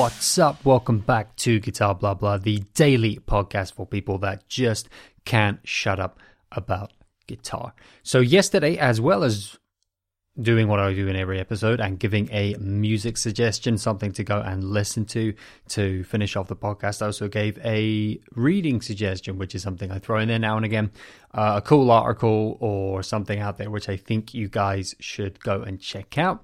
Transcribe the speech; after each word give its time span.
What's 0.00 0.38
up? 0.38 0.64
Welcome 0.64 1.00
back 1.00 1.36
to 1.36 1.60
Guitar 1.60 1.94
Blah 1.94 2.14
Blah, 2.14 2.38
the 2.38 2.60
daily 2.72 3.18
podcast 3.18 3.74
for 3.74 3.84
people 3.84 4.16
that 4.20 4.48
just 4.48 4.88
can't 5.26 5.60
shut 5.62 6.00
up 6.00 6.18
about 6.52 6.94
guitar. 7.26 7.74
So, 8.02 8.20
yesterday, 8.20 8.78
as 8.78 8.98
well 8.98 9.22
as 9.24 9.58
doing 10.40 10.68
what 10.68 10.80
I 10.80 10.94
do 10.94 11.06
in 11.08 11.16
every 11.16 11.38
episode 11.38 11.80
and 11.80 11.98
giving 11.98 12.30
a 12.32 12.54
music 12.54 13.18
suggestion, 13.18 13.76
something 13.76 14.10
to 14.12 14.24
go 14.24 14.40
and 14.40 14.64
listen 14.64 15.04
to 15.06 15.34
to 15.68 16.02
finish 16.04 16.34
off 16.34 16.48
the 16.48 16.56
podcast. 16.56 17.02
I 17.02 17.06
also 17.06 17.28
gave 17.28 17.58
a 17.58 18.18
reading 18.34 18.80
suggestion, 18.80 19.36
which 19.36 19.54
is 19.54 19.62
something 19.62 19.90
I 19.90 19.98
throw 19.98 20.18
in 20.20 20.28
there 20.28 20.38
now 20.38 20.56
and 20.56 20.64
again, 20.64 20.92
uh, 21.34 21.54
a 21.56 21.60
cool 21.60 21.90
article 21.90 22.56
or 22.60 23.02
something 23.02 23.38
out 23.38 23.58
there 23.58 23.70
which 23.70 23.90
I 23.90 23.98
think 23.98 24.32
you 24.32 24.48
guys 24.48 24.94
should 24.98 25.40
go 25.40 25.60
and 25.60 25.78
check 25.78 26.16
out 26.16 26.42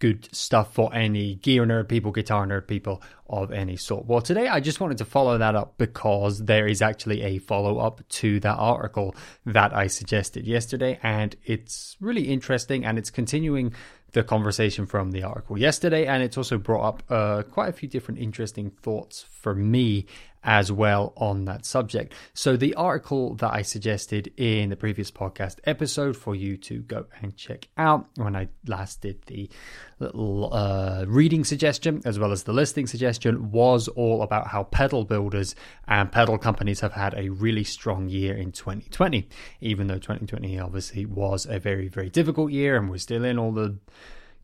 good 0.00 0.28
stuff 0.34 0.74
for 0.74 0.92
any 0.92 1.36
gear 1.36 1.64
nerd 1.64 1.88
people, 1.88 2.10
guitar 2.10 2.44
nerd 2.46 2.66
people 2.66 3.00
of 3.28 3.52
any 3.52 3.76
sort. 3.76 4.06
Well, 4.06 4.20
today 4.20 4.48
I 4.48 4.58
just 4.58 4.80
wanted 4.80 4.98
to 4.98 5.04
follow 5.04 5.38
that 5.38 5.54
up 5.54 5.74
because 5.78 6.44
there 6.46 6.66
is 6.66 6.82
actually 6.82 7.22
a 7.22 7.38
follow 7.38 7.78
up 7.78 8.06
to 8.08 8.40
that 8.40 8.56
article 8.56 9.14
that 9.46 9.72
I 9.74 9.86
suggested 9.86 10.46
yesterday, 10.46 10.98
and 11.02 11.36
it's 11.44 11.96
really 12.00 12.24
interesting 12.24 12.84
and 12.84 12.98
it's 12.98 13.10
continuing 13.10 13.72
the 14.12 14.24
conversation 14.24 14.86
from 14.86 15.12
the 15.12 15.22
article 15.22 15.56
yesterday, 15.56 16.06
and 16.06 16.22
it's 16.22 16.36
also 16.36 16.58
brought 16.58 16.88
up 16.88 17.02
uh, 17.08 17.42
quite 17.44 17.68
a 17.68 17.72
few 17.72 17.88
different 17.88 18.18
interesting 18.18 18.70
thoughts 18.82 19.24
for 19.40 19.54
me 19.54 20.06
as 20.42 20.72
well 20.72 21.12
on 21.16 21.44
that 21.44 21.66
subject. 21.66 22.14
So, 22.32 22.56
the 22.56 22.74
article 22.74 23.34
that 23.36 23.52
I 23.52 23.62
suggested 23.62 24.32
in 24.36 24.70
the 24.70 24.76
previous 24.76 25.10
podcast 25.10 25.58
episode 25.64 26.16
for 26.16 26.34
you 26.34 26.56
to 26.58 26.80
go 26.80 27.06
and 27.20 27.36
check 27.36 27.68
out 27.76 28.06
when 28.16 28.34
I 28.34 28.48
last 28.66 29.02
did 29.02 29.22
the 29.26 29.50
little 29.98 30.52
uh, 30.52 31.04
reading 31.06 31.44
suggestion 31.44 32.00
as 32.06 32.18
well 32.18 32.32
as 32.32 32.44
the 32.44 32.52
listing 32.52 32.86
suggestion 32.86 33.50
was 33.50 33.88
all 33.88 34.22
about 34.22 34.46
how 34.46 34.64
pedal 34.64 35.04
builders 35.04 35.54
and 35.86 36.10
pedal 36.10 36.38
companies 36.38 36.80
have 36.80 36.92
had 36.92 37.14
a 37.14 37.28
really 37.28 37.64
strong 37.64 38.08
year 38.08 38.34
in 38.34 38.52
2020, 38.52 39.28
even 39.60 39.88
though 39.88 39.98
2020 39.98 40.58
obviously 40.58 41.04
was 41.04 41.46
a 41.46 41.58
very, 41.58 41.88
very 41.88 42.08
difficult 42.08 42.50
year 42.50 42.76
and 42.76 42.90
we're 42.90 42.96
still 42.96 43.24
in 43.24 43.38
all 43.38 43.52
the 43.52 43.76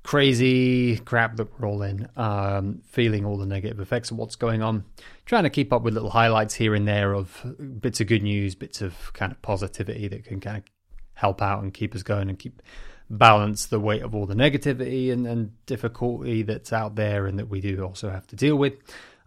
crazy 0.07 0.99
crap 0.99 1.35
that 1.35 1.49
we're 1.59 1.69
all 1.69 1.83
in, 1.83 2.09
um, 2.17 2.81
feeling 2.87 3.25
all 3.25 3.37
the 3.37 3.45
negative 3.45 3.81
effects 3.81 4.13
of 4.13 4.17
what's 4.17 4.37
going 4.37 4.63
on, 4.63 4.85
trying 5.25 5.43
to 5.43 5.51
keep 5.51 5.73
up 5.73 5.83
with 5.83 5.95
little 5.95 6.11
highlights 6.11 6.55
here 6.55 6.77
and 6.77 6.87
there 6.87 7.13
of 7.13 7.45
bits 7.81 8.01
of 8.01 8.07
good 8.07 8.23
news, 8.23 8.55
bits 8.55 8.81
of 8.81 9.13
kind 9.15 9.33
of 9.33 9.43
positivity 9.43 10.07
that 10.07 10.25
can 10.25 10.39
kind 10.39 10.59
of 10.59 10.63
help 11.15 11.43
out 11.43 11.61
and 11.61 11.75
keep 11.75 11.93
us 11.93 12.05
going 12.05 12.29
and 12.29 12.39
keep 12.39 12.63
balance 13.11 13.67
the 13.67 13.81
weight 13.81 14.03
of 14.03 14.15
all 14.15 14.27
the 14.27 14.35
negativity 14.35 15.13
and, 15.13 15.27
and 15.27 15.67
difficulty 15.67 16.43
that's 16.43 16.73
out 16.73 16.95
there 16.95 17.27
and 17.27 17.41
that 17.41 17.49
we 17.49 17.61
do 17.61 17.83
also 17.83 18.09
have 18.09 18.29
to 18.29 18.37
deal 18.37 18.55
with. 18.55 18.75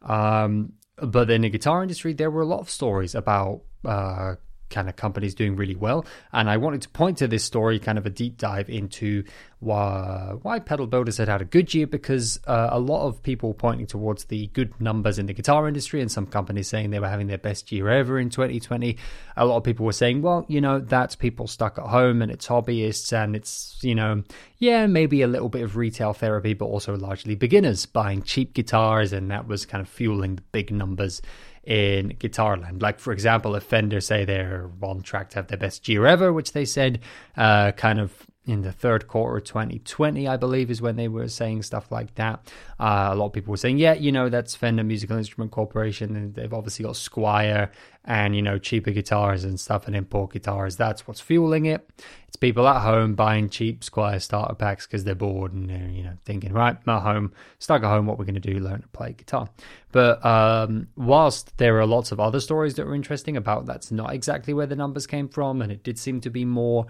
Um, 0.02 0.71
but 0.95 1.30
in 1.30 1.41
the 1.41 1.49
guitar 1.49 1.81
industry, 1.81 2.14
there 2.14 2.31
were 2.31 2.41
a 2.41 2.45
lot 2.45 2.61
of 2.61 2.69
stories 2.69 3.16
about 3.16 3.64
uh, 3.83 4.36
kind 4.69 4.88
of 4.88 4.95
companies 4.95 5.36
doing 5.36 5.55
really 5.55 5.75
well. 5.75 6.05
And 6.31 6.49
I 6.49 6.58
wanted 6.58 6.81
to 6.83 6.89
point 6.89 7.17
to 7.19 7.27
this 7.27 7.43
story, 7.43 7.80
kind 7.80 7.97
of 7.97 8.05
a 8.05 8.09
deep 8.09 8.38
dive 8.38 8.69
into 8.69 9.23
why, 9.61 10.35
why 10.41 10.59
pedal 10.59 10.88
builders 10.88 11.17
had 11.17 11.27
had 11.27 11.41
a 11.41 11.45
good 11.45 11.73
year, 11.73 11.85
because 11.85 12.39
uh, 12.47 12.69
a 12.71 12.79
lot 12.79 13.05
of 13.05 13.21
people 13.21 13.53
pointing 13.53 13.88
towards 13.88 14.25
the 14.25 14.47
good 14.47 14.79
numbers 14.79 15.19
in 15.19 15.25
the 15.25 15.33
guitar 15.33 15.67
industry, 15.67 15.99
and 15.99 16.09
some 16.09 16.25
companies 16.25 16.69
saying 16.69 16.91
they 16.91 16.99
were 16.99 17.09
having 17.09 17.27
their 17.27 17.38
best 17.38 17.69
year 17.71 17.89
ever 17.89 18.17
in 18.17 18.30
2020. 18.30 18.97
A 19.35 19.45
lot 19.45 19.57
of 19.57 19.63
people 19.63 19.85
were 19.85 19.91
saying, 19.91 20.21
well, 20.21 20.45
you 20.47 20.61
know, 20.61 20.80
that's 20.80 21.15
people 21.15 21.45
stuck 21.45 21.77
at 21.77 21.87
home 21.87 22.21
and 22.21 22.31
it's 22.31 22.47
hobbyists, 22.47 23.11
and 23.11 23.36
it's, 23.36 23.77
you 23.81 23.95
know, 23.95 24.23
yeah, 24.59 24.87
maybe 24.87 25.21
a 25.21 25.27
little 25.27 25.49
bit 25.49 25.64
of 25.64 25.75
retail 25.75 26.14
therapy, 26.14 26.53
but 26.53 26.65
also 26.65 26.95
largely 26.95 27.36
beginners 27.36 27.86
buying 27.86 28.21
cheap 28.21 28.53
guitars, 28.53 29.11
and 29.11 29.30
that 29.30 29.45
was 29.45 29.65
kind 29.65 29.81
of 29.81 29.89
fueling 29.89 30.37
the 30.37 30.42
big 30.53 30.71
numbers 30.71 31.21
in 31.65 32.11
Guitarland. 32.11 32.81
Like, 32.81 32.99
for 32.99 33.11
example, 33.11 33.55
if 33.55 33.64
Fender 33.64 33.99
say 33.99 34.23
they're 34.23 34.69
on 34.81 35.02
track 35.02 35.31
to 35.31 35.36
have 35.36 35.48
their 35.48 35.58
best 35.58 35.87
year 35.89 36.05
ever, 36.05 36.31
which 36.31 36.53
they 36.53 36.65
said 36.65 37.02
uh, 37.36 37.73
kind 37.73 37.99
of 37.99 38.29
in 38.49 38.64
the 38.64 38.71
third 38.71 39.08
quarter 39.08 39.37
of 39.37 39.43
2020, 39.43 40.27
I 40.27 40.36
believe, 40.36 40.71
is 40.71 40.82
when 40.82 40.95
they 40.95 41.08
were 41.08 41.27
saying 41.27 41.61
stuff 41.61 41.92
like 41.92 42.15
that. 42.15 42.52
Uh, 42.80 43.10
a 43.11 43.15
lot 43.15 43.27
of 43.27 43.33
people 43.33 43.52
were 43.52 43.58
saying, 43.58 43.77
yeah, 43.77 43.93
you 43.93 44.11
know, 44.11 44.27
that's 44.27 44.55
Fender 44.55 44.83
Musical 44.83 45.17
Instrument 45.17 45.52
Corporation, 45.52 46.15
and 46.15 46.33
they've 46.33 46.54
obviously 46.54 46.83
got 46.83 46.95
Squier 46.95 47.70
and, 48.05 48.36
you 48.36 48.42
know, 48.42 48.58
cheaper 48.58 48.89
guitars 48.89 49.43
and 49.43 49.60
stuff 49.60 49.86
and 49.86 49.95
import 49.95 50.33
guitars. 50.33 50.77
That's 50.77 51.08
what's 51.08 51.21
fueling 51.21 51.65
it. 51.65 51.87
It's 52.27 52.36
people 52.36 52.67
at 52.67 52.82
home 52.82 53.14
buying 53.14 53.49
cheap 53.49 53.82
Squier 53.82 54.20
starter 54.20 54.55
packs 54.55 54.87
because 54.87 55.04
they're 55.04 55.14
bored 55.14 55.54
and 55.54 55.70
they're, 55.70 55.89
you 55.89 56.04
know, 56.04 56.14
thinking, 56.26 56.52
right, 56.52 56.76
at 56.76 56.99
home, 57.02 57.33
stuck 57.60 57.83
at 57.83 57.87
home, 57.87 58.08
what 58.08 58.17
we're 58.17 58.26
going 58.26 58.33
to 58.33 58.39
do, 58.39 58.60
learn 58.60 58.81
to 58.81 58.87
play 58.87 59.14
guitar. 59.14 59.48
But 59.92 60.26
um, 60.26 60.87
whilst 60.95 61.55
there 61.58 61.80
are 61.80 61.86
lots 61.86 62.11
of 62.11 62.20
other 62.20 62.39
stories 62.39 62.76
that 62.76 62.87
were 62.87 62.95
interesting 62.95 63.37
about 63.37 63.67
that's 63.67 63.92
not 63.92 64.14
exactly 64.14 64.55
where 64.55 64.67
the 64.67 64.76
numbers 64.76 65.05
came 65.05 65.27
from, 65.27 65.61
and 65.61 65.71
it 65.71 65.83
did 65.83 65.99
seem 65.99 66.21
to 66.21 66.30
be 66.31 66.45
more 66.45 66.87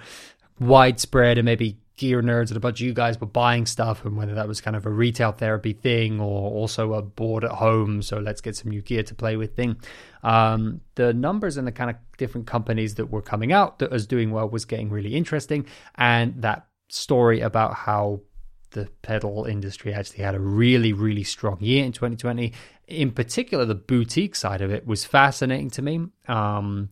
widespread 0.59 1.38
and 1.38 1.46
maybe 1.46 1.78
gear 2.00 2.22
nerds 2.22 2.47
and 2.47 2.56
a 2.56 2.62
bunch 2.62 2.80
of 2.80 2.88
you 2.88 2.94
guys 2.94 3.20
were 3.20 3.28
buying 3.28 3.66
stuff 3.66 4.06
and 4.06 4.16
whether 4.16 4.34
that 4.34 4.47
was 4.47 4.62
kind 4.62 4.78
of 4.78 4.86
a 4.86 4.90
retail 4.90 5.34
therapy 5.34 5.74
thing 5.74 6.22
or 6.22 6.50
also 6.50 6.94
a 6.94 7.02
bored 7.02 7.44
at 7.44 7.52
home 7.52 8.02
so 8.02 8.20
let's 8.20 8.40
get 8.40 8.56
some 8.56 8.72
new 8.72 8.81
gear 8.81 9.03
to 9.03 9.14
play 9.14 9.36
with 9.36 9.53
thing. 9.53 9.75
Um, 10.24 10.80
the 10.96 11.14
numbers 11.14 11.58
and 11.58 11.68
the 11.68 11.74
kind 11.74 11.90
of 11.90 11.97
different 12.18 12.47
companies 12.47 12.96
that 12.96 13.08
were 13.08 13.22
coming 13.22 13.52
out 13.52 13.80
that 13.80 13.92
was 13.92 14.08
doing 14.08 14.31
well 14.31 14.47
was 14.47 14.64
getting 14.64 14.90
really 14.90 15.14
interesting. 15.14 15.66
And 15.96 16.42
that 16.42 16.68
story 16.88 17.41
about 17.41 17.74
how 17.74 18.22
the 18.72 18.88
pedal 19.02 19.44
industry 19.44 19.94
actually 19.94 20.24
had 20.24 20.36
a 20.36 20.40
really 20.40 20.94
really 20.94 21.24
strong 21.24 21.58
year 21.59 21.84
in 21.84 21.91
2020 21.91 22.53
in 22.88 23.12
particular 23.12 23.66
the 23.66 23.76
boutique 23.76 24.36
side 24.36 24.62
of 24.62 24.72
it 24.72 24.86
was 24.86 25.06
fascinating 25.06 25.70
to 25.72 25.81
me. 25.81 26.06
Um, 26.28 26.90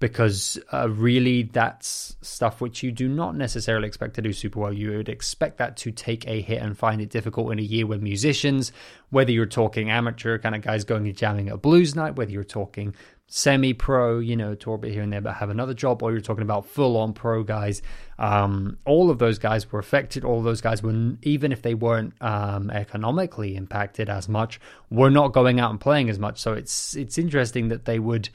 because 0.00 0.58
uh, 0.72 0.88
really 0.88 1.44
that's 1.44 2.16
stuff 2.22 2.60
which 2.60 2.82
you 2.82 2.90
do 2.90 3.06
not 3.06 3.36
necessarily 3.36 3.86
expect 3.86 4.14
to 4.14 4.22
do 4.22 4.32
super 4.32 4.58
well. 4.58 4.72
You 4.72 4.96
would 4.96 5.10
expect 5.10 5.58
that 5.58 5.76
to 5.78 5.92
take 5.92 6.26
a 6.26 6.40
hit 6.40 6.60
and 6.60 6.76
find 6.76 7.00
it 7.00 7.10
difficult 7.10 7.52
in 7.52 7.58
a 7.58 7.62
year 7.62 7.86
when 7.86 8.02
musicians, 8.02 8.72
whether 9.10 9.30
you're 9.30 9.46
talking 9.46 9.90
amateur 9.90 10.38
kind 10.38 10.54
of 10.54 10.62
guys 10.62 10.84
going 10.84 11.06
and 11.06 11.16
jamming 11.16 11.48
at 11.48 11.54
a 11.54 11.58
blues 11.58 11.94
night, 11.94 12.16
whether 12.16 12.32
you're 12.32 12.44
talking 12.44 12.94
semi 13.26 13.74
pro, 13.74 14.18
you 14.18 14.36
know, 14.36 14.54
tour 14.54 14.74
a 14.74 14.78
bit 14.78 14.92
here 14.92 15.02
and 15.02 15.12
there, 15.12 15.20
but 15.20 15.34
have 15.34 15.50
another 15.50 15.74
job, 15.74 16.02
or 16.02 16.12
you're 16.12 16.20
talking 16.20 16.42
about 16.42 16.64
full 16.66 16.96
on 16.96 17.12
pro 17.12 17.42
guys. 17.42 17.82
Um, 18.18 18.78
all 18.86 19.10
of 19.10 19.18
those 19.18 19.38
guys 19.38 19.70
were 19.70 19.78
affected. 19.78 20.24
All 20.24 20.42
those 20.42 20.62
guys 20.62 20.82
were, 20.82 21.12
even 21.22 21.52
if 21.52 21.60
they 21.60 21.74
weren't 21.74 22.14
um, 22.22 22.70
economically 22.70 23.54
impacted 23.54 24.08
as 24.08 24.30
much, 24.30 24.60
were 24.90 25.10
not 25.10 25.34
going 25.34 25.60
out 25.60 25.70
and 25.70 25.80
playing 25.80 26.08
as 26.08 26.18
much. 26.18 26.40
So 26.40 26.54
it's 26.54 26.96
it's 26.96 27.18
interesting 27.18 27.68
that 27.68 27.84
they 27.84 27.98
would 27.98 28.30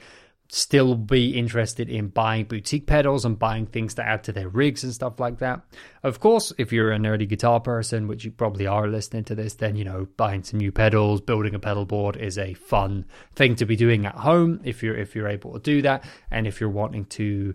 still 0.48 0.94
be 0.94 1.36
interested 1.36 1.88
in 1.88 2.08
buying 2.08 2.44
boutique 2.44 2.86
pedals 2.86 3.24
and 3.24 3.38
buying 3.38 3.66
things 3.66 3.94
to 3.94 4.06
add 4.06 4.24
to 4.24 4.32
their 4.32 4.48
rigs 4.48 4.84
and 4.84 4.94
stuff 4.94 5.18
like 5.18 5.38
that. 5.38 5.60
Of 6.02 6.20
course, 6.20 6.52
if 6.58 6.72
you're 6.72 6.92
a 6.92 6.98
nerdy 6.98 7.28
guitar 7.28 7.60
person, 7.60 8.06
which 8.06 8.24
you 8.24 8.30
probably 8.30 8.66
are 8.66 8.88
listening 8.88 9.24
to 9.24 9.34
this, 9.34 9.54
then 9.54 9.76
you 9.76 9.84
know 9.84 10.06
buying 10.16 10.42
some 10.42 10.58
new 10.58 10.72
pedals, 10.72 11.20
building 11.20 11.54
a 11.54 11.58
pedal 11.58 11.84
board 11.84 12.16
is 12.16 12.38
a 12.38 12.54
fun 12.54 13.04
thing 13.34 13.56
to 13.56 13.66
be 13.66 13.76
doing 13.76 14.06
at 14.06 14.14
home 14.14 14.60
if 14.64 14.82
you're 14.82 14.96
if 14.96 15.14
you're 15.14 15.28
able 15.28 15.52
to 15.54 15.60
do 15.60 15.82
that, 15.82 16.04
and 16.30 16.46
if 16.46 16.60
you're 16.60 16.70
wanting 16.70 17.06
to 17.06 17.54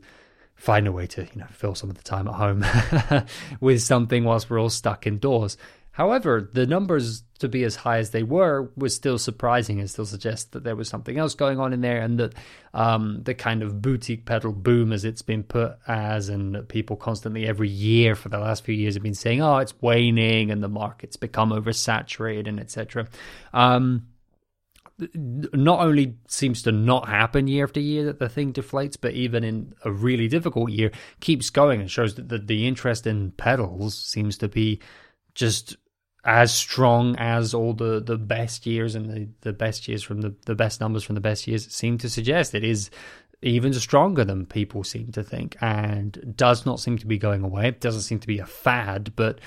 find 0.55 0.85
a 0.85 0.91
way 0.91 1.07
to 1.07 1.23
you 1.23 1.37
know 1.37 1.47
fill 1.49 1.73
some 1.73 1.89
of 1.89 1.97
the 1.97 2.03
time 2.03 2.27
at 2.27 2.35
home 2.35 2.63
with 3.59 3.81
something 3.81 4.23
whilst 4.23 4.49
we're 4.49 4.59
all 4.59 4.69
stuck 4.69 5.07
indoors. 5.07 5.57
However, 5.93 6.49
the 6.53 6.65
numbers 6.65 7.23
to 7.39 7.49
be 7.49 7.63
as 7.63 7.75
high 7.75 7.97
as 7.97 8.11
they 8.11 8.23
were 8.23 8.71
was 8.77 8.95
still 8.95 9.17
surprising 9.17 9.79
and 9.79 9.89
still 9.89 10.05
suggests 10.05 10.45
that 10.51 10.63
there 10.63 10.75
was 10.75 10.87
something 10.87 11.17
else 11.17 11.35
going 11.35 11.59
on 11.59 11.73
in 11.73 11.81
there 11.81 12.01
and 12.01 12.19
that 12.19 12.33
um, 12.73 13.21
the 13.23 13.33
kind 13.33 13.61
of 13.61 13.81
boutique 13.81 14.25
pedal 14.25 14.53
boom 14.53 14.93
as 14.93 15.03
it's 15.03 15.21
been 15.21 15.43
put 15.43 15.77
as 15.87 16.29
and 16.29 16.67
people 16.69 16.95
constantly 16.95 17.45
every 17.45 17.67
year 17.67 18.15
for 18.15 18.29
the 18.29 18.39
last 18.39 18.63
few 18.63 18.75
years 18.75 18.93
have 18.93 19.03
been 19.03 19.13
saying, 19.13 19.41
oh, 19.41 19.57
it's 19.57 19.73
waning 19.81 20.49
and 20.49 20.63
the 20.63 20.69
market's 20.69 21.17
become 21.17 21.49
oversaturated 21.49 22.47
and 22.47 22.59
etc. 22.59 23.07
Um, 23.53 24.07
not 25.15 25.79
only 25.79 26.15
seems 26.27 26.61
to 26.61 26.71
not 26.71 27.09
happen 27.09 27.47
year 27.47 27.65
after 27.65 27.79
year 27.79 28.05
that 28.05 28.19
the 28.19 28.29
thing 28.29 28.53
deflates, 28.53 28.95
but 28.99 29.13
even 29.13 29.43
in 29.43 29.73
a 29.83 29.91
really 29.91 30.27
difficult 30.27 30.69
year, 30.69 30.91
keeps 31.19 31.49
going 31.49 31.81
and 31.81 31.89
shows 31.89 32.15
that 32.15 32.29
the, 32.29 32.37
the 32.37 32.67
interest 32.67 33.07
in 33.07 33.31
pedals 33.31 33.97
seems 33.97 34.37
to 34.37 34.47
be 34.47 34.79
just 35.33 35.77
as 36.23 36.53
strong 36.53 37.15
as 37.17 37.53
all 37.53 37.73
the, 37.73 37.99
the 37.99 38.17
best 38.17 38.65
years 38.65 38.95
and 38.95 39.09
the, 39.09 39.27
the 39.41 39.53
best 39.53 39.87
years 39.87 40.03
from 40.03 40.21
the, 40.21 40.33
the 40.45 40.55
best 40.55 40.79
numbers 40.79 41.03
from 41.03 41.15
the 41.15 41.21
best 41.21 41.47
years 41.47 41.67
seem 41.71 41.97
to 41.97 42.09
suggest. 42.09 42.53
It 42.53 42.63
is 42.63 42.89
even 43.41 43.73
stronger 43.73 44.23
than 44.23 44.45
people 44.45 44.83
seem 44.83 45.11
to 45.11 45.23
think 45.23 45.57
and 45.61 46.33
does 46.35 46.65
not 46.65 46.79
seem 46.79 46.97
to 46.99 47.07
be 47.07 47.17
going 47.17 47.43
away. 47.43 47.67
It 47.67 47.81
doesn't 47.81 48.01
seem 48.01 48.19
to 48.19 48.27
be 48.27 48.39
a 48.39 48.45
fad, 48.45 49.13
but 49.15 49.39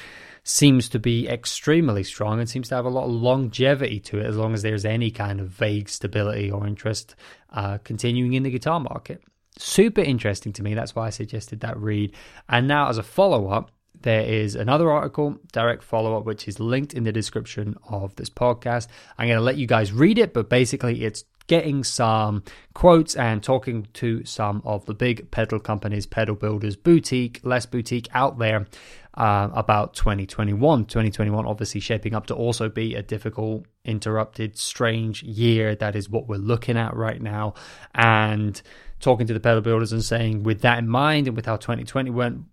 seems 0.42 0.88
to 0.90 0.98
be 0.98 1.28
extremely 1.28 2.02
strong 2.02 2.40
and 2.40 2.48
seems 2.48 2.68
to 2.68 2.74
have 2.74 2.84
a 2.84 2.90
lot 2.90 3.04
of 3.04 3.12
longevity 3.12 4.00
to 4.00 4.18
it 4.18 4.26
as 4.26 4.36
long 4.36 4.52
as 4.52 4.62
there's 4.62 4.84
any 4.84 5.10
kind 5.10 5.40
of 5.40 5.48
vague 5.48 5.88
stability 5.88 6.50
or 6.50 6.66
interest 6.66 7.14
uh, 7.52 7.78
continuing 7.84 8.34
in 8.34 8.42
the 8.42 8.50
guitar 8.50 8.80
market. 8.80 9.22
Super 9.58 10.02
interesting 10.02 10.52
to 10.54 10.62
me. 10.62 10.74
That's 10.74 10.94
why 10.94 11.06
I 11.06 11.10
suggested 11.10 11.60
that 11.60 11.78
read. 11.78 12.14
And 12.48 12.66
now, 12.66 12.88
as 12.88 12.98
a 12.98 13.02
follow 13.04 13.48
up, 13.48 13.70
there 14.00 14.22
is 14.22 14.54
another 14.54 14.90
article, 14.90 15.38
direct 15.52 15.82
follow 15.82 16.16
up, 16.16 16.24
which 16.24 16.46
is 16.46 16.60
linked 16.60 16.94
in 16.94 17.04
the 17.04 17.12
description 17.12 17.76
of 17.88 18.14
this 18.16 18.28
podcast. 18.28 18.88
I'm 19.18 19.28
going 19.28 19.38
to 19.38 19.44
let 19.44 19.56
you 19.56 19.66
guys 19.66 19.92
read 19.92 20.18
it, 20.18 20.34
but 20.34 20.48
basically, 20.48 21.04
it's 21.04 21.24
getting 21.46 21.84
some 21.84 22.42
quotes 22.72 23.16
and 23.16 23.42
talking 23.42 23.86
to 23.92 24.24
some 24.24 24.62
of 24.64 24.86
the 24.86 24.94
big 24.94 25.30
pedal 25.30 25.58
companies, 25.58 26.06
pedal 26.06 26.34
builders, 26.34 26.76
boutique, 26.76 27.40
less 27.44 27.66
boutique 27.66 28.08
out 28.14 28.38
there 28.38 28.66
uh, 29.14 29.48
about 29.52 29.94
2021. 29.94 30.86
2021 30.86 31.46
obviously 31.46 31.80
shaping 31.80 32.14
up 32.14 32.26
to 32.26 32.34
also 32.34 32.68
be 32.68 32.94
a 32.94 33.02
difficult, 33.02 33.64
interrupted, 33.84 34.58
strange 34.58 35.22
year. 35.22 35.74
That 35.74 35.96
is 35.96 36.08
what 36.08 36.28
we're 36.28 36.36
looking 36.36 36.76
at 36.76 36.96
right 36.96 37.20
now. 37.20 37.54
And 37.94 38.60
talking 39.00 39.26
to 39.26 39.34
the 39.34 39.40
pedal 39.40 39.60
builders 39.60 39.92
and 39.92 40.02
saying, 40.02 40.42
with 40.42 40.62
that 40.62 40.78
in 40.78 40.88
mind 40.88 41.26
and 41.26 41.36
with 41.36 41.46
how 41.46 41.56
2020 41.56 42.10
went, 42.10 42.44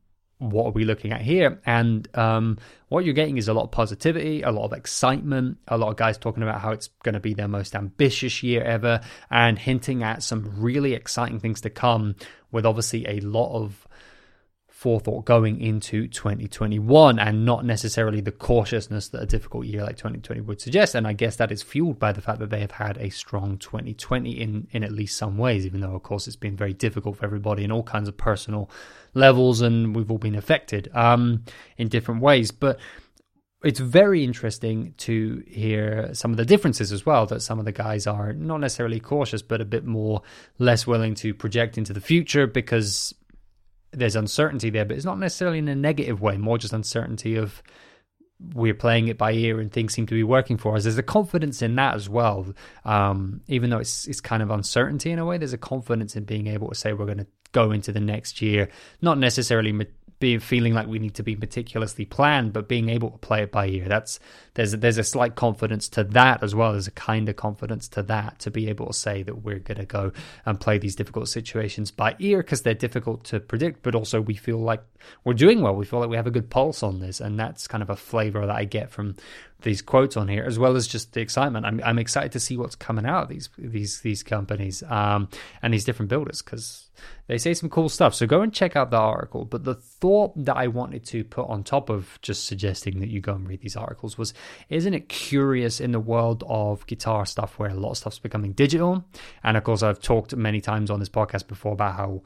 what 0.42 0.66
are 0.66 0.72
we 0.72 0.86
looking 0.86 1.12
at 1.12 1.22
here? 1.22 1.62
And 1.68 2.08
um, 2.18 2.58
what 2.90 3.06
you're 3.06 3.14
getting 3.14 3.38
is 3.38 3.48
a 3.48 3.54
lot 3.54 3.66
of 3.66 3.72
positivity, 3.72 4.42
a 4.42 4.52
lot 4.52 4.66
of 4.66 4.74
excitement, 4.74 5.60
a 5.68 5.78
lot 5.78 5.90
of 5.90 5.98
guys 5.98 6.18
talking 6.18 6.42
about 6.42 6.62
how 6.62 6.72
it's 6.72 6.88
going 7.04 7.14
to 7.14 7.20
be 7.20 7.36
their 7.36 7.48
most 7.48 7.76
ambitious 7.76 8.42
year 8.42 8.64
ever, 8.64 9.02
and 9.30 9.60
hinting 9.60 10.02
at 10.02 10.24
some 10.24 10.52
really 10.58 10.94
exciting 10.94 11.40
things 11.40 11.62
to 11.62 11.70
come, 11.70 12.16
with 12.52 12.66
obviously 12.66 13.08
a 13.08 13.20
lot 13.20 13.56
of 13.56 13.88
forethought 14.82 15.26
going 15.26 15.62
into 15.62 16.08
2021 16.08 17.20
and 17.20 17.46
not 17.46 17.64
necessarily 17.64 18.20
the 18.20 18.32
cautiousness 18.32 19.10
that 19.10 19.22
a 19.22 19.28
difficult 19.28 19.68
year 19.68 19.84
like 19.84 19.96
2020 19.96 20.42
would 20.42 20.60
suggest. 20.60 20.96
And 20.96 21.06
I 21.06 21.14
guess 21.14 21.36
that 21.36 21.52
is 21.52 21.62
fueled 21.62 22.00
by 22.00 22.12
the 22.12 22.20
fact 22.20 22.40
that 22.40 22.50
they 22.50 22.62
have 22.62 22.72
had 22.72 22.98
a 22.98 23.12
strong 23.12 23.60
2020 23.60 24.32
in, 24.32 24.68
in 24.72 24.84
at 24.84 24.92
least 24.92 25.18
some 25.18 25.38
ways, 25.38 25.68
even 25.68 25.82
though, 25.82 25.94
of 25.94 26.02
course, 26.02 26.26
it's 26.26 26.36
been 26.36 26.58
very 26.58 26.74
difficult 26.74 27.18
for 27.18 27.26
everybody 27.26 27.64
in 27.64 27.72
all 27.72 27.84
kinds 27.84 28.08
of 28.08 28.18
personal 28.18 28.72
levels 29.14 29.62
and 29.62 29.96
we've 29.96 30.10
all 30.10 30.18
been 30.18 30.34
affected 30.34 30.90
um, 30.96 31.44
in 31.78 31.88
different 31.88 32.20
ways. 32.20 32.50
But 32.50 32.80
it's 33.64 33.80
very 33.80 34.24
interesting 34.24 34.96
to 34.98 35.44
hear 35.48 36.12
some 36.14 36.32
of 36.32 36.38
the 36.38 36.46
differences 36.46 36.92
as 36.92 37.06
well 37.06 37.28
that 37.28 37.42
some 37.42 37.60
of 37.60 37.66
the 37.66 37.72
guys 37.72 38.08
are 38.08 38.34
not 38.34 38.60
necessarily 38.60 39.00
cautious 39.00 39.44
but 39.44 39.62
a 39.62 39.66
bit 39.66 39.86
more 39.86 40.24
less 40.58 40.88
willing 40.88 41.14
to 41.14 41.36
project 41.36 41.78
into 41.78 41.94
the 41.94 42.02
future 42.02 42.48
because 42.48 43.14
there's 43.92 44.16
uncertainty 44.16 44.70
there, 44.70 44.86
but 44.86 44.96
it's 44.96 45.06
not 45.06 45.20
necessarily 45.20 45.60
in 45.60 45.68
a 45.68 45.76
negative 45.76 46.22
way, 46.22 46.38
more 46.38 46.58
just 46.58 46.74
uncertainty 46.74 47.36
of 47.36 47.62
we're 48.54 48.74
playing 48.74 49.08
it 49.08 49.18
by 49.18 49.32
ear 49.32 49.60
and 49.60 49.72
things 49.72 49.94
seem 49.94 50.08
to 50.08 50.16
be 50.16 50.24
working 50.24 50.58
for 50.58 50.76
us. 50.76 50.84
There's 50.84 50.98
a 50.98 51.04
confidence 51.04 51.62
in 51.62 51.76
that 51.76 51.96
as 51.96 52.10
well. 52.10 52.54
Um, 52.86 53.42
even 53.48 53.70
though 53.70 53.78
it's 53.78 54.08
it's 54.08 54.22
kind 54.22 54.42
of 54.42 54.50
uncertainty 54.50 55.12
in 55.12 55.20
a 55.20 55.26
way, 55.26 55.38
there's 55.38 55.54
a 55.54 55.58
confidence 55.58 56.16
in 56.16 56.24
being 56.24 56.48
able 56.48 56.70
to 56.70 56.76
say 56.76 56.94
we're 56.94 57.06
going 57.06 57.20
to 57.20 57.28
go 57.52 57.72
into 57.72 57.92
the 57.92 58.00
next 58.00 58.42
year, 58.42 58.70
not 59.02 59.18
necessarily 59.18 59.72
be 60.22 60.38
feeling 60.38 60.74
like 60.74 60.88
we 60.88 61.00
need 61.00 61.16
to 61.16 61.24
be 61.24 61.36
meticulously 61.36 62.06
planned, 62.06 62.54
but 62.54 62.70
being 62.70 62.88
able 62.88 63.12
to 63.12 63.18
play 63.18 63.44
it 63.44 63.52
by 63.52 63.68
ear. 63.68 63.90
That's 63.90 64.20
there's 64.54 64.72
there's 64.72 64.98
a 64.98 65.04
slight 65.04 65.36
confidence 65.36 65.90
to 65.90 66.06
that 66.06 66.42
as 66.42 66.56
well. 66.56 66.72
There's 66.72 66.88
a 66.88 66.92
kind 66.92 67.28
of 67.28 67.36
confidence 67.36 67.90
to 67.90 68.04
that 68.04 68.40
to 68.40 68.52
be 68.52 68.70
able 68.70 68.88
to 68.88 68.94
say 68.94 69.24
that 69.24 69.44
we're 69.44 69.60
going 69.60 69.80
to 69.80 69.86
go 69.86 70.14
and 70.46 70.60
play 70.60 70.78
these 70.78 70.96
difficult 70.96 71.28
situations 71.28 71.92
by 71.92 72.16
ear 72.20 72.38
because 72.38 72.62
they're 72.62 72.74
difficult 72.74 73.26
to 73.26 73.42
predict, 73.42 73.84
but 73.84 73.96
also 73.96 74.22
we 74.22 74.36
feel 74.36 74.60
like 74.60 74.82
we're 75.26 75.34
doing 75.34 75.62
well. 75.62 75.76
We 75.76 75.86
feel 75.86 76.00
like 76.00 76.10
we 76.10 76.16
have 76.16 76.28
a 76.28 76.32
good 76.32 76.50
pulse 76.50 76.84
on 76.84 77.02
this, 77.02 77.20
and 77.20 77.38
that's 77.38 77.68
kind 77.68 77.82
of 77.82 77.90
a 77.90 77.96
flavor 77.96 78.46
that 78.46 78.56
I 78.56 78.64
get 78.64 78.90
from 78.90 79.16
these 79.62 79.82
quotes 79.82 80.18
on 80.18 80.28
here, 80.28 80.44
as 80.46 80.60
well 80.60 80.76
as 80.76 80.88
just 80.88 81.14
the 81.14 81.22
excitement. 81.22 81.66
I'm 81.66 81.82
I'm 81.84 82.00
excited 82.00 82.32
to 82.34 82.40
see 82.40 82.58
what's 82.58 82.76
coming 82.76 83.06
out 83.06 83.24
of 83.24 83.30
these 83.30 83.50
these 83.58 84.02
these 84.02 84.24
companies 84.24 84.84
um, 84.84 85.30
and 85.62 85.74
these 85.74 85.86
different 85.86 86.10
builders 86.10 86.42
because 86.42 86.90
they 87.28 87.38
say 87.38 87.54
some 87.54 87.70
cool 87.70 87.90
stuff. 87.90 88.14
So 88.14 88.28
go 88.28 88.42
and 88.42 88.54
check 88.54 88.76
out 88.76 88.92
the 88.92 88.98
article. 88.98 89.46
But 89.46 89.64
the 89.64 89.76
thought 89.76 90.34
that 90.46 90.58
I 90.58 90.68
wanted 90.68 91.06
to 91.08 91.24
put 91.24 91.48
on 91.48 91.64
top 91.64 91.90
of 91.90 92.20
just 92.22 92.46
suggesting 92.46 93.00
that 93.00 93.10
you 93.10 93.22
go 93.22 93.34
and 93.34 93.48
read 93.48 93.62
these 93.62 93.76
articles 93.76 94.18
was 94.18 94.34
isn't 94.70 94.94
it 94.94 95.10
curious 95.10 95.80
in 95.80 95.92
the 95.92 96.00
world 96.00 96.44
of 96.48 96.86
guitar 96.88 97.26
stuff 97.26 97.58
where 97.58 97.70
a 97.70 97.76
lot 97.76 97.92
of 97.92 97.98
stuff's 97.98 98.20
becoming 98.20 98.54
digital? 98.54 99.04
And 99.44 99.58
of 99.58 99.64
course, 99.64 99.84
I've 99.84 100.02
talked 100.02 100.36
many 100.36 100.62
times 100.62 100.92
on 100.92 101.00
this 101.00 101.10
podcast 101.10 101.48
before 101.48 101.74
about 101.74 101.96
how 101.96 102.22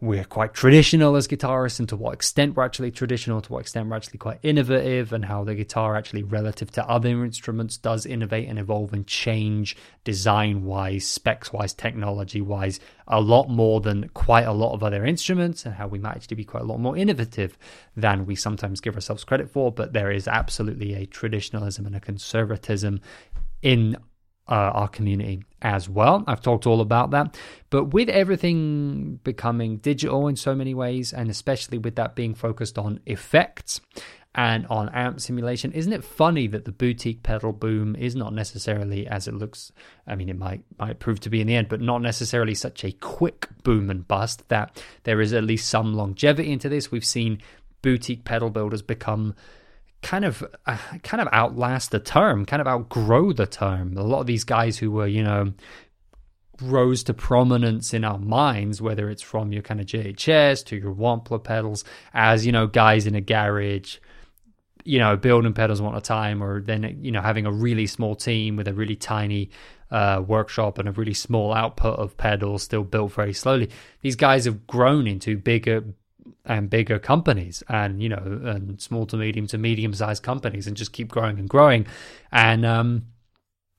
we're 0.00 0.24
quite 0.24 0.54
traditional 0.54 1.16
as 1.16 1.26
guitarists 1.26 1.80
and 1.80 1.88
to 1.88 1.96
what 1.96 2.14
extent 2.14 2.54
we're 2.54 2.64
actually 2.64 2.92
traditional, 2.92 3.40
to 3.40 3.52
what 3.52 3.60
extent 3.60 3.88
we're 3.88 3.96
actually 3.96 4.18
quite 4.18 4.38
innovative, 4.44 5.12
and 5.12 5.24
how 5.24 5.42
the 5.42 5.56
guitar 5.56 5.96
actually, 5.96 6.22
relative 6.22 6.70
to 6.70 6.88
other 6.88 7.24
instruments, 7.24 7.76
does 7.76 8.06
innovate 8.06 8.48
and 8.48 8.60
evolve 8.60 8.92
and 8.92 9.06
change 9.08 9.76
design 10.04 10.64
wise, 10.64 11.04
specs 11.04 11.52
wise, 11.52 11.74
technology 11.74 12.40
wise, 12.40 12.78
a 13.08 13.20
lot 13.20 13.48
more 13.48 13.80
than 13.80 14.08
quite 14.10 14.46
a 14.46 14.52
lot 14.52 14.72
of 14.72 14.84
other 14.84 15.04
instruments, 15.04 15.66
and 15.66 15.74
how 15.74 15.88
we 15.88 15.98
might 15.98 16.14
actually 16.14 16.36
be 16.36 16.44
quite 16.44 16.62
a 16.62 16.66
lot 16.66 16.78
more 16.78 16.96
innovative 16.96 17.58
than 17.96 18.24
we 18.24 18.36
sometimes 18.36 18.80
give 18.80 18.94
ourselves 18.94 19.24
credit 19.24 19.50
for. 19.50 19.72
But 19.72 19.94
there 19.94 20.12
is 20.12 20.28
absolutely 20.28 20.94
a 20.94 21.06
traditionalism 21.06 21.86
and 21.86 21.96
a 21.96 22.00
conservatism 22.00 23.00
in 23.62 23.96
uh, 24.48 24.54
our 24.54 24.88
community 24.88 25.42
as 25.62 25.88
well. 25.88 26.24
I've 26.26 26.40
talked 26.40 26.66
all 26.66 26.80
about 26.80 27.10
that. 27.10 27.36
But 27.70 27.86
with 27.86 28.08
everything 28.08 29.20
becoming 29.24 29.78
digital 29.78 30.28
in 30.28 30.36
so 30.36 30.54
many 30.54 30.74
ways, 30.74 31.12
and 31.12 31.30
especially 31.30 31.78
with 31.78 31.96
that 31.96 32.14
being 32.14 32.34
focused 32.34 32.78
on 32.78 33.00
effects 33.06 33.80
and 34.34 34.66
on 34.66 34.88
amp 34.90 35.20
simulation, 35.20 35.72
isn't 35.72 35.92
it 35.92 36.04
funny 36.04 36.46
that 36.46 36.64
the 36.64 36.72
boutique 36.72 37.22
pedal 37.22 37.52
boom 37.52 37.96
is 37.96 38.14
not 38.14 38.32
necessarily 38.32 39.06
as 39.06 39.26
it 39.26 39.34
looks? 39.34 39.72
I 40.06 40.14
mean, 40.14 40.28
it 40.28 40.38
might 40.38 40.62
might 40.78 41.00
prove 41.00 41.20
to 41.20 41.30
be 41.30 41.40
in 41.40 41.46
the 41.46 41.56
end, 41.56 41.68
but 41.68 41.80
not 41.80 42.02
necessarily 42.02 42.54
such 42.54 42.84
a 42.84 42.92
quick 42.92 43.48
boom 43.64 43.90
and 43.90 44.06
bust. 44.06 44.48
That 44.48 44.82
there 45.02 45.20
is 45.20 45.32
at 45.32 45.44
least 45.44 45.68
some 45.68 45.94
longevity 45.94 46.52
into 46.52 46.68
this. 46.68 46.92
We've 46.92 47.04
seen 47.04 47.40
boutique 47.82 48.24
pedal 48.24 48.50
builders 48.50 48.82
become 48.82 49.34
kind 50.02 50.24
of 50.24 50.44
uh, 50.66 50.78
kind 51.02 51.20
of 51.20 51.28
outlast 51.32 51.90
the 51.90 52.00
term, 52.00 52.44
kind 52.44 52.60
of 52.60 52.66
outgrow 52.66 53.32
the 53.32 53.46
term. 53.46 53.96
A 53.96 54.02
lot 54.02 54.20
of 54.20 54.26
these 54.26 54.44
guys 54.44 54.78
who 54.78 54.90
were, 54.90 55.06
you 55.06 55.22
know, 55.22 55.52
rose 56.62 57.02
to 57.04 57.14
prominence 57.14 57.94
in 57.94 58.04
our 58.04 58.18
minds, 58.18 58.82
whether 58.82 59.10
it's 59.10 59.22
from 59.22 59.52
your 59.52 59.62
kind 59.62 59.80
of 59.80 59.86
JHS 59.86 60.64
to 60.66 60.76
your 60.76 60.94
Wampler 60.94 61.42
pedals, 61.42 61.84
as 62.12 62.46
you 62.46 62.52
know, 62.52 62.66
guys 62.66 63.06
in 63.06 63.14
a 63.14 63.20
garage, 63.20 63.98
you 64.84 64.98
know, 64.98 65.16
building 65.16 65.52
pedals 65.52 65.80
one 65.80 65.94
at 65.94 65.98
a 65.98 66.00
time, 66.00 66.42
or 66.42 66.60
then 66.60 66.98
you 67.02 67.10
know 67.10 67.20
having 67.20 67.46
a 67.46 67.52
really 67.52 67.86
small 67.86 68.14
team 68.14 68.56
with 68.56 68.68
a 68.68 68.74
really 68.74 68.96
tiny 68.96 69.50
uh, 69.90 70.22
workshop 70.26 70.78
and 70.78 70.88
a 70.88 70.92
really 70.92 71.14
small 71.14 71.52
output 71.52 71.98
of 71.98 72.16
pedals, 72.16 72.62
still 72.62 72.84
built 72.84 73.12
very 73.12 73.32
slowly. 73.32 73.70
These 74.02 74.16
guys 74.16 74.44
have 74.44 74.66
grown 74.66 75.06
into 75.06 75.36
bigger, 75.36 75.84
and 76.48 76.70
bigger 76.70 76.98
companies 76.98 77.62
and 77.68 78.02
you 78.02 78.08
know 78.08 78.40
and 78.44 78.80
small 78.80 79.06
to 79.06 79.16
medium 79.16 79.46
to 79.46 79.58
medium 79.58 79.92
sized 79.92 80.22
companies 80.22 80.66
and 80.66 80.76
just 80.76 80.92
keep 80.92 81.08
growing 81.08 81.38
and 81.38 81.48
growing. 81.48 81.86
And 82.32 82.64
um 82.66 83.06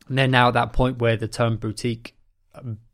they're 0.08 0.28
now 0.28 0.48
at 0.48 0.54
that 0.54 0.74
point 0.74 1.00
where 1.00 1.18
the 1.18 1.28
term 1.28 1.58
boutique 1.58 2.16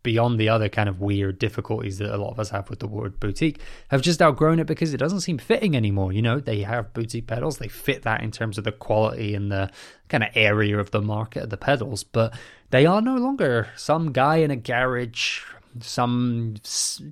beyond 0.03 0.39
the 0.39 0.49
other 0.49 0.69
kind 0.69 0.87
of 0.87 0.99
weird 0.99 1.39
difficulties 1.39 1.97
that 1.97 2.13
a 2.13 2.17
lot 2.17 2.29
of 2.29 2.39
us 2.39 2.49
have 2.49 2.69
with 2.69 2.79
the 2.79 2.87
word 2.87 3.19
boutique 3.19 3.59
have 3.87 4.01
just 4.01 4.21
outgrown 4.21 4.59
it 4.59 4.67
because 4.67 4.93
it 4.93 4.97
doesn't 4.97 5.21
seem 5.21 5.37
fitting 5.37 5.75
anymore 5.75 6.11
you 6.13 6.21
know? 6.21 6.39
They 6.39 6.61
have 6.61 6.93
boutique 6.93 7.27
pedals. 7.27 7.57
They 7.57 7.67
fit 7.67 8.03
that 8.03 8.21
in 8.21 8.31
terms 8.31 8.57
of 8.57 8.63
the 8.63 8.71
quality 8.71 9.33
and 9.33 9.51
the 9.51 9.71
kind 10.09 10.23
of 10.23 10.29
area 10.35 10.77
of 10.77 10.91
the 10.91 11.01
market 11.01 11.43
of 11.43 11.49
the 11.49 11.57
pedals. 11.57 12.03
But 12.03 12.37
they 12.69 12.85
are 12.85 13.01
no 13.01 13.15
longer 13.15 13.69
some 13.75 14.11
guy 14.11 14.37
in 14.37 14.51
a 14.51 14.55
garage 14.55 15.41
some 15.81 16.55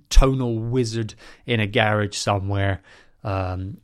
tonal 0.10 0.60
wizard 0.60 1.16
in 1.46 1.60
a 1.60 1.68
garage 1.68 2.16
somewhere, 2.16 2.82
um, 3.24 3.78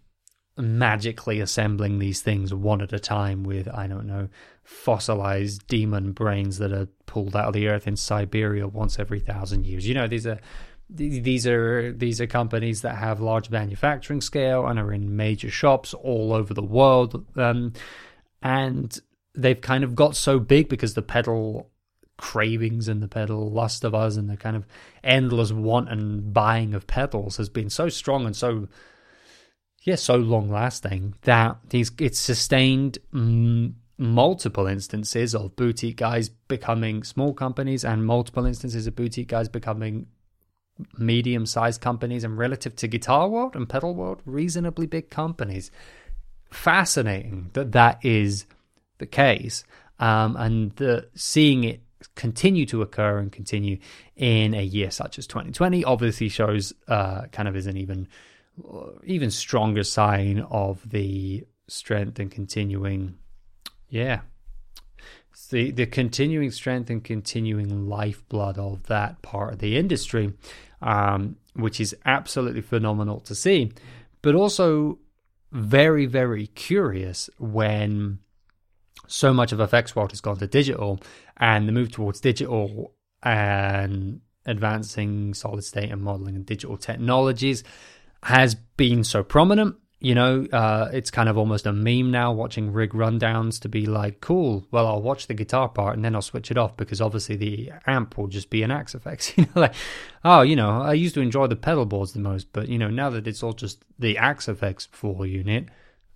magically 0.57 1.39
assembling 1.39 2.00
these 2.00 2.21
things 2.21 2.53
one 2.53 2.81
at 2.81 2.93
a 2.93 3.00
time 3.00 3.43
with, 3.43 3.67
I 3.67 3.88
don't 3.88 4.07
know, 4.07 4.27
fossilized 4.63 5.67
demon 5.67 6.12
brains 6.12 6.57
that 6.59 6.71
are 6.71 6.88
pulled 7.05 7.36
out 7.36 7.48
of 7.48 7.53
the 7.53 7.67
earth 7.67 7.88
in 7.88 7.95
Siberia 7.95 8.67
once 8.67 9.00
every 9.00 9.19
thousand 9.19 9.65
years. 9.65 9.88
You 9.88 9.95
know, 9.95 10.07
these 10.07 10.27
are 10.27 10.39
these 10.89 11.48
are 11.48 11.91
these 11.91 12.19
are 12.19 12.27
companies 12.27 12.81
that 12.81 12.95
have 12.95 13.21
large 13.21 13.50
manufacturing 13.50 14.21
scale 14.21 14.65
and 14.67 14.79
are 14.79 14.91
in 14.91 15.15
major 15.15 15.50
shops 15.50 15.93
all 15.93 16.33
over 16.33 16.53
the 16.53 16.63
world, 16.63 17.25
um, 17.36 17.74
and 18.41 19.00
they've 19.36 19.62
kind 19.62 19.83
of 19.83 19.95
got 19.95 20.15
so 20.15 20.39
big 20.39 20.67
because 20.67 20.95
the 20.95 21.01
pedal 21.01 21.69
cravings 22.20 22.90
in 22.90 23.00
the 23.00 23.08
pedal 23.08 23.50
lust 23.50 23.86
of 23.86 23.96
us 23.96 24.18
and 24.18 24.30
the 24.30 24.36
kind 24.36 24.56
of 24.56 24.66
endless 25.04 25.54
want 25.54 25.90
and 25.90 26.34
buying 26.34 26.74
of 26.74 26.86
pedals 26.86 27.38
has 27.38 27.48
been 27.48 27.70
so 27.70 27.88
strong 27.88 28.26
and 28.26 28.36
so 28.36 28.68
yeah 29.84 29.96
so 29.96 30.18
long 30.18 30.50
lasting 30.50 31.16
that 31.22 31.58
it's 31.72 32.20
sustained 32.20 32.98
mm, 33.14 33.74
multiple 33.98 34.68
instances 34.68 35.34
of 35.34 35.56
boutique 35.56 35.96
guys 35.96 36.28
becoming 36.28 37.04
small 37.04 37.34
companies 37.34 37.86
and 37.86 38.06
multiple 38.06 38.46
instances 38.46 38.86
of 38.86 38.96
boutique 38.96 39.30
guys 39.30 39.48
becoming 39.48 40.06
medium 40.98 41.46
sized 41.46 41.82
companies 41.82 42.24
and 42.24 42.38
relative 42.38 42.76
to 42.76 42.88
guitar 42.88 43.28
world 43.28 43.56
and 43.56 43.68
pedal 43.68 43.94
world 43.94 44.22
reasonably 44.26 44.86
big 44.86 45.10
companies. 45.10 45.72
Fascinating 46.52 47.50
that 47.54 47.72
that 47.74 48.04
is 48.04 48.46
the 48.98 49.06
case 49.06 49.64
um, 50.00 50.36
and 50.38 50.72
the, 50.78 51.08
seeing 51.16 51.64
it 51.64 51.82
continue 52.15 52.65
to 52.65 52.82
occur 52.82 53.20
and 53.20 53.32
continue 53.32 53.77
in 54.15 54.53
a 54.53 54.63
year 54.63 54.89
such 54.89 55.20
as 55.20 55.27
2020 55.27 55.84
obviously 55.84 56.29
shows 56.29 56.74
uh, 56.88 57.24
kind 57.32 57.48
of 57.48 57.56
is 57.56 57.68
an 57.68 57.77
even 57.77 58.08
even 59.03 59.32
stronger 59.32 59.84
sign 59.84 60.39
of 60.51 60.88
the 60.89 61.46
strength 61.68 62.20
and 62.20 62.32
continuing, 62.32 63.18
yeah, 63.89 64.22
the 65.50 65.72
the 65.72 65.86
continuing 65.86 66.51
strength 66.51 66.89
and 66.89 67.03
continuing 67.03 67.88
lifeblood 67.88 68.58
of 68.58 68.84
that 68.88 69.22
part 69.22 69.53
of 69.53 69.60
the 69.60 69.77
industry, 69.77 70.34
um, 70.82 71.36
which 71.53 71.79
is 71.79 71.96
absolutely 72.06 72.62
phenomenal 72.62 73.20
to 73.22 73.36
see, 73.36 73.72
but 74.22 74.36
also 74.36 75.00
very 75.51 76.06
very 76.06 76.48
curious 76.48 77.29
when 77.39 78.20
so 79.08 79.34
much 79.34 79.51
of 79.51 79.60
effects 79.60 79.96
world 79.96 80.12
has 80.12 80.22
gone 80.22 80.38
to 80.38 80.48
digital 80.48 81.00
and 81.38 81.68
the 81.68 81.72
move 81.72 81.91
towards 81.91 82.20
digital 82.20 82.94
and 83.24 84.22
advancing 84.46 85.34
solid 85.34 85.63
state 85.63 85.91
and 85.91 86.01
modeling 86.01 86.36
and 86.36 86.46
digital 86.46 86.77
technologies 86.77 87.63
has 88.24 88.56
been 88.56 89.03
so 89.03 89.24
prominent. 89.24 89.75
You 90.01 90.15
know, 90.15 90.48
uh, 90.53 90.89
it's 90.94 91.12
kind 91.12 91.27
of 91.27 91.38
almost 91.38 91.65
a 91.65 91.74
meme 91.74 92.10
now 92.10 92.32
watching 92.32 92.72
rig 92.72 92.91
rundowns 92.91 93.60
to 93.62 93.70
be 93.70 93.86
like, 93.86 94.22
cool, 94.22 94.65
well, 94.72 94.88
I'll 94.88 95.01
watch 95.01 95.27
the 95.27 95.34
guitar 95.34 95.68
part 95.68 95.96
and 95.98 96.06
then 96.06 96.15
I'll 96.15 96.22
switch 96.22 96.51
it 96.51 96.58
off 96.58 96.77
because 96.77 97.01
obviously 97.01 97.36
the 97.36 97.72
amp 97.86 98.18
will 98.18 98.27
just 98.27 98.50
be 98.50 98.63
an 98.63 98.72
Axe-Fx. 98.72 99.34
You 99.38 99.44
know, 99.44 99.62
like, 99.62 99.75
oh, 100.24 100.41
you 100.41 100.56
know, 100.56 100.82
I 100.82 100.94
used 100.94 101.15
to 101.15 101.22
enjoy 101.22 101.48
the 101.48 101.58
pedal 101.58 101.86
boards 101.86 102.13
the 102.13 102.20
most, 102.20 102.53
but, 102.53 102.70
you 102.70 102.77
know, 102.77 102.89
now 102.89 103.10
that 103.10 103.27
it's 103.27 103.44
all 103.44 103.51
just 103.51 103.84
the 103.98 104.18
Axe-Fx 104.18 104.88
full 104.88 105.25
unit, 105.25 105.68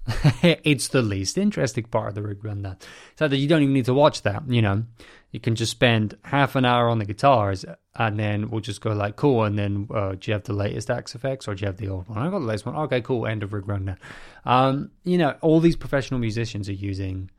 it's 0.44 0.90
the 0.90 1.02
least 1.02 1.38
interesting 1.38 1.86
part 1.86 2.10
of 2.10 2.16
the 2.16 2.22
rig 2.22 2.44
rundown. 2.44 2.78
So 3.18 3.28
that 3.28 3.38
you 3.38 3.48
don't 3.48 3.62
even 3.62 3.74
need 3.74 3.86
to 3.86 3.94
watch 3.94 4.24
that, 4.24 4.44
you 4.50 4.62
know. 4.62 4.84
You 5.32 5.40
can 5.40 5.56
just 5.56 5.72
spend 5.72 6.16
half 6.26 6.56
an 6.56 6.64
hour 6.64 6.88
on 6.90 7.00
the 7.00 7.06
guitars 7.06 7.66
and 7.96 8.20
then 8.20 8.52
we'll 8.52 8.62
just 8.62 8.82
go 8.82 8.92
like 8.92 9.16
cool 9.16 9.44
and 9.44 9.58
then 9.58 9.88
uh, 9.94 10.12
do 10.12 10.30
you 10.30 10.34
have 10.34 10.44
the 10.44 10.54
latest 10.54 10.92
Axe-Fx 10.92 11.48
or 11.48 11.56
do 11.56 11.62
you 11.62 11.66
have 11.66 11.78
the 11.78 11.90
old 11.90 12.08
one? 12.08 12.20
I 12.20 12.30
got 12.30 12.40
the 12.40 12.46
latest 12.46 12.68
one. 12.68 12.76
Okay 12.76 13.02
cool 13.02 13.26
end 13.26 13.42
of 13.42 13.52
rig 13.52 13.68
rundown 13.68 13.98
um, 14.46 14.92
you 15.04 15.18
know 15.18 15.36
all 15.42 15.60
these 15.60 15.76
professional 15.76 16.20
musicians 16.20 16.70
are 16.70 16.74
using 16.74 17.32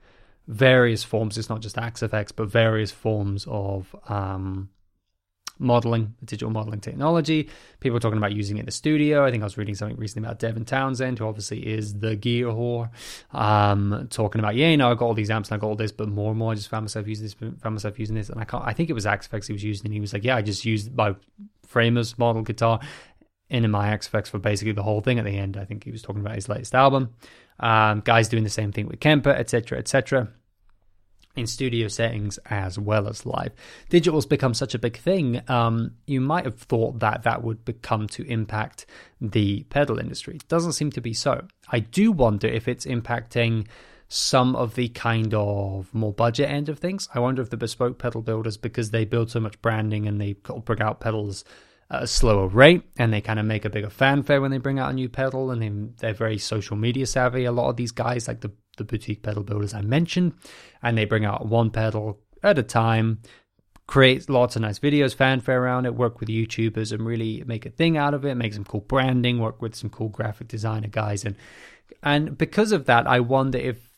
various 0.48 1.04
forms. 1.04 1.38
It's 1.38 1.48
not 1.48 1.60
just 1.60 1.78
Axe-Fx 1.78 2.32
but 2.34 2.48
various 2.48 2.90
forms 2.90 3.46
of 3.48 3.94
um, 4.08 4.70
modeling, 5.58 6.14
digital 6.24 6.50
modeling 6.50 6.80
technology. 6.80 7.48
People 7.80 7.96
are 7.96 8.00
talking 8.00 8.18
about 8.18 8.32
using 8.32 8.56
it 8.56 8.60
in 8.60 8.66
the 8.66 8.72
studio. 8.72 9.24
I 9.24 9.30
think 9.30 9.42
I 9.42 9.46
was 9.46 9.56
reading 9.56 9.74
something 9.74 9.96
recently 9.96 10.26
about 10.26 10.38
Devin 10.38 10.64
Townsend, 10.64 11.18
who 11.18 11.26
obviously 11.26 11.66
is 11.66 11.98
the 11.98 12.16
gear 12.16 12.46
whore, 12.46 12.90
um, 13.32 14.08
talking 14.10 14.40
about, 14.40 14.56
yeah, 14.56 14.68
you 14.68 14.76
know, 14.76 14.90
I 14.90 14.94
got 14.94 15.06
all 15.06 15.14
these 15.14 15.30
amps 15.30 15.50
and 15.50 15.56
I 15.56 15.60
got 15.60 15.68
all 15.68 15.76
this, 15.76 15.92
but 15.92 16.08
more 16.08 16.30
and 16.30 16.38
more 16.38 16.52
I 16.52 16.54
just 16.54 16.68
found 16.68 16.84
myself 16.84 17.06
using 17.06 17.24
this, 17.24 17.34
found 17.34 17.74
myself 17.74 17.98
using 17.98 18.16
this. 18.16 18.28
And 18.28 18.40
I 18.40 18.44
can't, 18.44 18.64
I 18.64 18.72
think 18.72 18.90
it 18.90 18.94
was 18.94 19.06
Axe-Fx 19.06 19.46
he 19.46 19.52
was 19.52 19.64
using, 19.64 19.86
and 19.86 19.94
he 19.94 20.00
was 20.00 20.12
like, 20.12 20.24
yeah, 20.24 20.36
I 20.36 20.42
just 20.42 20.64
used 20.64 20.94
my 20.94 21.14
Framus 21.66 22.18
model 22.18 22.42
guitar 22.42 22.80
in 23.48 23.70
my 23.70 23.88
Axe-Fx 23.88 24.28
for 24.28 24.38
basically 24.38 24.72
the 24.72 24.82
whole 24.82 25.00
thing 25.00 25.18
at 25.18 25.24
the 25.24 25.36
end. 25.36 25.56
I 25.56 25.64
think 25.64 25.84
he 25.84 25.90
was 25.90 26.02
talking 26.02 26.20
about 26.20 26.34
his 26.34 26.48
latest 26.48 26.74
album. 26.74 27.14
Um, 27.60 28.00
guys 28.00 28.28
doing 28.28 28.42
the 28.42 28.50
same 28.50 28.72
thing 28.72 28.88
with 28.88 29.00
Kemper, 29.00 29.30
etc., 29.30 29.78
etc 29.78 30.28
in 31.36 31.46
studio 31.46 31.88
settings 31.88 32.38
as 32.46 32.78
well 32.78 33.08
as 33.08 33.26
live. 33.26 33.52
Digital's 33.88 34.26
become 34.26 34.54
such 34.54 34.74
a 34.74 34.78
big 34.78 34.96
thing. 34.96 35.42
Um, 35.48 35.92
you 36.06 36.20
might 36.20 36.44
have 36.44 36.58
thought 36.58 37.00
that 37.00 37.24
that 37.24 37.42
would 37.42 37.64
become 37.64 38.06
to 38.08 38.24
impact 38.26 38.86
the 39.20 39.64
pedal 39.64 39.98
industry. 39.98 40.38
Doesn't 40.48 40.72
seem 40.72 40.90
to 40.92 41.00
be 41.00 41.12
so. 41.12 41.46
I 41.68 41.80
do 41.80 42.12
wonder 42.12 42.46
if 42.46 42.68
it's 42.68 42.86
impacting 42.86 43.66
some 44.08 44.54
of 44.54 44.74
the 44.74 44.88
kind 44.90 45.34
of 45.34 45.92
more 45.92 46.12
budget 46.12 46.48
end 46.48 46.68
of 46.68 46.78
things. 46.78 47.08
I 47.14 47.18
wonder 47.18 47.42
if 47.42 47.50
the 47.50 47.56
bespoke 47.56 47.98
pedal 47.98 48.22
builders, 48.22 48.56
because 48.56 48.90
they 48.90 49.04
build 49.04 49.30
so 49.30 49.40
much 49.40 49.60
branding 49.60 50.06
and 50.06 50.20
they 50.20 50.34
bring 50.34 50.82
out 50.82 51.00
pedals 51.00 51.44
at 51.90 52.02
a 52.02 52.06
slower 52.06 52.46
rate 52.46 52.82
and 52.96 53.12
they 53.12 53.20
kind 53.20 53.38
of 53.38 53.46
make 53.46 53.64
a 53.64 53.70
bigger 53.70 53.90
fanfare 53.90 54.40
when 54.40 54.50
they 54.50 54.58
bring 54.58 54.78
out 54.78 54.90
a 54.90 54.94
new 54.94 55.08
pedal 55.08 55.50
and 55.50 55.62
they, 55.62 55.70
they're 55.98 56.14
very 56.14 56.38
social 56.38 56.76
media 56.76 57.06
savvy. 57.06 57.44
A 57.44 57.52
lot 57.52 57.70
of 57.70 57.76
these 57.76 57.92
guys, 57.92 58.28
like 58.28 58.40
the 58.40 58.52
the 58.76 58.84
boutique 58.84 59.22
pedal 59.22 59.42
builders 59.42 59.74
I 59.74 59.82
mentioned, 59.82 60.34
and 60.82 60.96
they 60.96 61.04
bring 61.04 61.24
out 61.24 61.46
one 61.46 61.70
pedal 61.70 62.20
at 62.42 62.58
a 62.58 62.62
time, 62.62 63.20
create 63.86 64.28
lots 64.28 64.56
of 64.56 64.62
nice 64.62 64.78
videos, 64.78 65.14
fanfare 65.14 65.62
around 65.62 65.86
it, 65.86 65.94
work 65.94 66.20
with 66.20 66.28
YouTubers 66.28 66.92
and 66.92 67.04
really 67.04 67.42
make 67.46 67.66
a 67.66 67.70
thing 67.70 67.96
out 67.96 68.14
of 68.14 68.24
it, 68.24 68.34
make 68.34 68.54
some 68.54 68.64
cool 68.64 68.80
branding, 68.80 69.38
work 69.38 69.60
with 69.60 69.74
some 69.74 69.90
cool 69.90 70.08
graphic 70.08 70.48
designer 70.48 70.88
guys. 70.88 71.24
And 71.24 71.36
and 72.02 72.36
because 72.36 72.72
of 72.72 72.86
that 72.86 73.06
I 73.06 73.20
wonder 73.20 73.58
if 73.58 73.90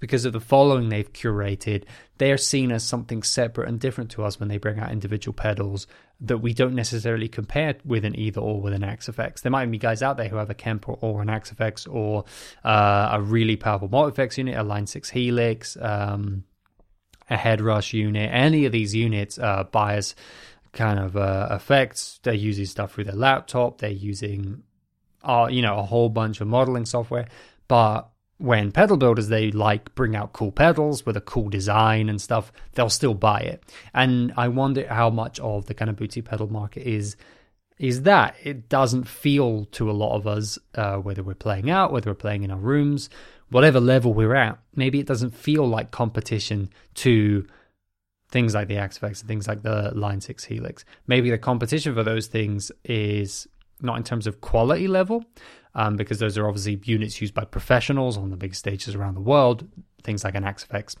because 0.00 0.24
of 0.24 0.32
the 0.32 0.40
following 0.40 0.88
they've 0.88 1.12
curated, 1.12 1.84
they 2.18 2.32
are 2.32 2.38
seen 2.38 2.72
as 2.72 2.82
something 2.82 3.22
separate 3.22 3.68
and 3.68 3.78
different 3.78 4.10
to 4.12 4.24
us 4.24 4.40
when 4.40 4.48
they 4.48 4.58
bring 4.58 4.78
out 4.78 4.92
individual 4.92 5.34
pedals 5.34 5.86
that 6.20 6.38
we 6.38 6.54
don't 6.54 6.74
necessarily 6.74 7.28
compare 7.28 7.76
with 7.84 8.04
an 8.04 8.18
either 8.18 8.40
or 8.40 8.60
with 8.60 8.72
an 8.72 8.84
Axe-Fx. 8.84 9.42
There 9.42 9.52
might 9.52 9.70
be 9.70 9.78
guys 9.78 10.02
out 10.02 10.16
there 10.16 10.28
who 10.28 10.36
have 10.36 10.50
a 10.50 10.54
Kemper 10.54 10.92
or 10.92 11.20
an 11.20 11.28
Axe-Fx 11.28 11.92
or 11.92 12.24
uh, 12.64 13.10
a 13.12 13.20
really 13.20 13.56
powerful 13.56 13.88
multi-effects 13.88 14.38
unit, 14.38 14.56
a 14.56 14.62
Line 14.62 14.86
6 14.86 15.10
Helix, 15.10 15.76
um, 15.80 16.44
a 17.28 17.36
Headrush 17.36 17.92
unit, 17.92 18.30
any 18.32 18.64
of 18.64 18.72
these 18.72 18.94
units, 18.94 19.38
uh, 19.38 19.64
bias 19.64 20.14
kind 20.72 20.98
of 20.98 21.16
uh, 21.16 21.48
effects. 21.50 22.20
They're 22.22 22.34
using 22.34 22.66
stuff 22.66 22.92
through 22.92 23.04
their 23.04 23.14
laptop. 23.14 23.78
They're 23.78 23.90
using, 23.90 24.62
uh, 25.22 25.48
you 25.50 25.62
know, 25.62 25.78
a 25.78 25.82
whole 25.82 26.08
bunch 26.08 26.40
of 26.40 26.48
modeling 26.48 26.86
software. 26.86 27.28
But 27.68 28.08
when 28.44 28.70
pedal 28.72 28.96
builders 28.96 29.28
they 29.28 29.50
like 29.50 29.94
bring 29.94 30.14
out 30.14 30.32
cool 30.32 30.52
pedals 30.52 31.06
with 31.06 31.16
a 31.16 31.20
cool 31.20 31.48
design 31.48 32.08
and 32.08 32.20
stuff 32.20 32.52
they'll 32.72 32.90
still 32.90 33.14
buy 33.14 33.40
it. 33.40 33.62
And 33.92 34.32
i 34.36 34.48
wonder 34.48 34.86
how 34.88 35.10
much 35.10 35.40
of 35.40 35.66
the 35.66 35.74
kind 35.74 35.90
of 35.90 35.96
boutique 35.96 36.26
pedal 36.26 36.50
market 36.50 36.86
is 36.86 37.16
is 37.78 38.02
that. 38.02 38.36
It 38.42 38.68
doesn't 38.68 39.08
feel 39.08 39.64
to 39.72 39.90
a 39.90 39.92
lot 39.92 40.14
of 40.14 40.26
us 40.26 40.58
uh, 40.76 40.96
whether 40.96 41.22
we're 41.22 41.34
playing 41.34 41.70
out 41.70 41.92
whether 41.92 42.10
we're 42.10 42.14
playing 42.14 42.42
in 42.44 42.50
our 42.50 42.58
rooms 42.58 43.08
whatever 43.50 43.80
level 43.80 44.12
we're 44.12 44.34
at. 44.34 44.58
Maybe 44.74 44.98
it 44.98 45.06
doesn't 45.06 45.30
feel 45.30 45.66
like 45.66 45.90
competition 45.90 46.70
to 46.94 47.46
things 48.28 48.54
like 48.54 48.66
the 48.66 48.78
Axe-Fx 48.78 49.20
and 49.20 49.28
things 49.28 49.46
like 49.46 49.62
the 49.62 49.92
line 49.94 50.20
6 50.20 50.44
helix. 50.44 50.84
Maybe 51.06 51.30
the 51.30 51.38
competition 51.38 51.94
for 51.94 52.02
those 52.02 52.26
things 52.26 52.72
is 52.84 53.46
not 53.80 53.96
in 53.96 54.02
terms 54.02 54.26
of 54.26 54.40
quality 54.40 54.88
level 54.88 55.24
um, 55.74 55.96
because 55.96 56.18
those 56.18 56.38
are 56.38 56.46
obviously 56.46 56.80
units 56.84 57.20
used 57.20 57.34
by 57.34 57.44
professionals 57.44 58.16
on 58.16 58.30
the 58.30 58.36
big 58.36 58.54
stages 58.54 58.94
around 58.94 59.14
the 59.14 59.20
world, 59.20 59.66
things 60.02 60.24
like 60.24 60.34
an 60.34 60.44
Axe-Fx. 60.44 60.96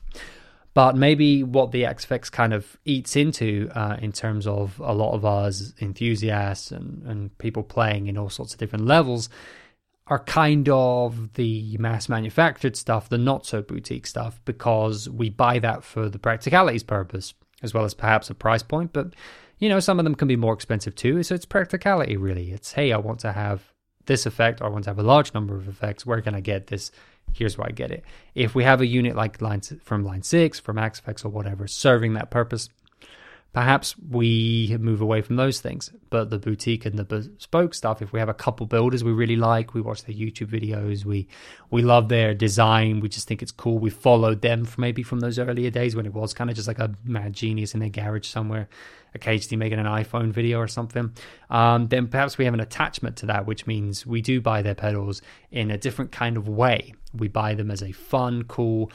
But 0.74 0.96
maybe 0.96 1.44
what 1.44 1.70
the 1.70 1.84
Axe-Fx 1.84 2.32
kind 2.32 2.52
of 2.52 2.76
eats 2.84 3.14
into 3.14 3.70
uh, 3.74 3.96
in 4.02 4.10
terms 4.10 4.46
of 4.46 4.80
a 4.80 4.92
lot 4.92 5.14
of 5.14 5.24
us 5.24 5.72
enthusiasts 5.80 6.72
and, 6.72 7.06
and 7.06 7.38
people 7.38 7.62
playing 7.62 8.08
in 8.08 8.18
all 8.18 8.28
sorts 8.28 8.52
of 8.52 8.58
different 8.58 8.86
levels 8.86 9.28
are 10.08 10.18
kind 10.18 10.68
of 10.68 11.32
the 11.34 11.76
mass 11.78 12.08
manufactured 12.08 12.76
stuff, 12.76 13.08
the 13.08 13.16
not 13.16 13.46
so 13.46 13.62
boutique 13.62 14.06
stuff, 14.06 14.40
because 14.44 15.08
we 15.08 15.30
buy 15.30 15.60
that 15.60 15.84
for 15.84 16.08
the 16.08 16.18
practicalities 16.18 16.82
purpose, 16.82 17.34
as 17.62 17.72
well 17.72 17.84
as 17.84 17.94
perhaps 17.94 18.28
a 18.28 18.34
price 18.34 18.62
point. 18.62 18.92
But, 18.92 19.14
you 19.58 19.68
know, 19.68 19.80
some 19.80 20.00
of 20.00 20.04
them 20.04 20.16
can 20.16 20.28
be 20.28 20.36
more 20.36 20.52
expensive 20.52 20.94
too. 20.96 21.22
So 21.22 21.36
it's 21.36 21.46
practicality, 21.46 22.16
really. 22.16 22.50
It's, 22.50 22.72
hey, 22.72 22.92
I 22.92 22.98
want 22.98 23.20
to 23.20 23.32
have 23.32 23.72
this 24.06 24.26
effect 24.26 24.60
or 24.60 24.66
I 24.66 24.68
want 24.68 24.84
to 24.84 24.90
have 24.90 24.98
a 24.98 25.02
large 25.02 25.34
number 25.34 25.56
of 25.56 25.68
effects. 25.68 26.04
Where 26.04 26.20
can 26.20 26.34
I 26.34 26.40
get 26.40 26.68
this? 26.68 26.90
Here's 27.32 27.56
where 27.56 27.66
I 27.66 27.70
get 27.70 27.90
it. 27.90 28.04
If 28.34 28.54
we 28.54 28.64
have 28.64 28.80
a 28.80 28.86
unit 28.86 29.16
like 29.16 29.40
line 29.40 29.60
from 29.60 30.04
line 30.04 30.22
six, 30.22 30.60
from 30.60 30.78
Axe-Fx 30.78 31.24
or 31.24 31.30
whatever, 31.30 31.66
serving 31.66 32.14
that 32.14 32.30
purpose, 32.30 32.68
perhaps 33.54 33.94
we 34.10 34.76
move 34.80 35.00
away 35.00 35.22
from 35.22 35.36
those 35.36 35.60
things. 35.60 35.90
But 36.10 36.28
the 36.28 36.38
boutique 36.38 36.84
and 36.84 36.98
the 36.98 37.04
bespoke 37.04 37.72
stuff, 37.72 38.02
if 38.02 38.12
we 38.12 38.18
have 38.18 38.28
a 38.28 38.34
couple 38.34 38.66
builders 38.66 39.02
we 39.02 39.12
really 39.12 39.36
like, 39.36 39.74
we 39.74 39.80
watch 39.80 40.04
their 40.04 40.14
YouTube 40.14 40.48
videos, 40.48 41.04
we 41.04 41.28
we 41.70 41.80
love 41.80 42.08
their 42.08 42.34
design, 42.34 43.00
we 43.00 43.08
just 43.08 43.26
think 43.26 43.42
it's 43.42 43.52
cool. 43.52 43.78
We 43.78 43.90
followed 43.90 44.42
them 44.42 44.64
from 44.64 44.82
maybe 44.82 45.02
from 45.02 45.20
those 45.20 45.38
earlier 45.38 45.70
days 45.70 45.96
when 45.96 46.04
it 46.04 46.12
was 46.12 46.34
kind 46.34 46.50
of 46.50 46.56
just 46.56 46.68
like 46.68 46.80
a 46.80 46.94
mad 47.04 47.32
genius 47.32 47.74
in 47.74 47.80
their 47.80 47.88
garage 47.88 48.26
somewhere, 48.26 48.68
occasionally 49.14 49.56
making 49.56 49.78
an 49.78 49.86
iPhone 49.86 50.32
video 50.32 50.58
or 50.58 50.68
something. 50.68 51.12
Um, 51.48 51.86
then 51.86 52.08
perhaps 52.08 52.36
we 52.36 52.44
have 52.46 52.54
an 52.54 52.60
attachment 52.60 53.16
to 53.18 53.26
that, 53.26 53.46
which 53.46 53.68
means 53.68 54.04
we 54.04 54.20
do 54.20 54.40
buy 54.40 54.62
their 54.62 54.74
pedals 54.74 55.22
in 55.52 55.70
a 55.70 55.78
different 55.78 56.10
kind 56.10 56.36
of 56.36 56.48
way. 56.48 56.94
We 57.16 57.28
buy 57.28 57.54
them 57.54 57.70
as 57.70 57.82
a 57.82 57.92
fun, 57.92 58.42
cool 58.44 58.90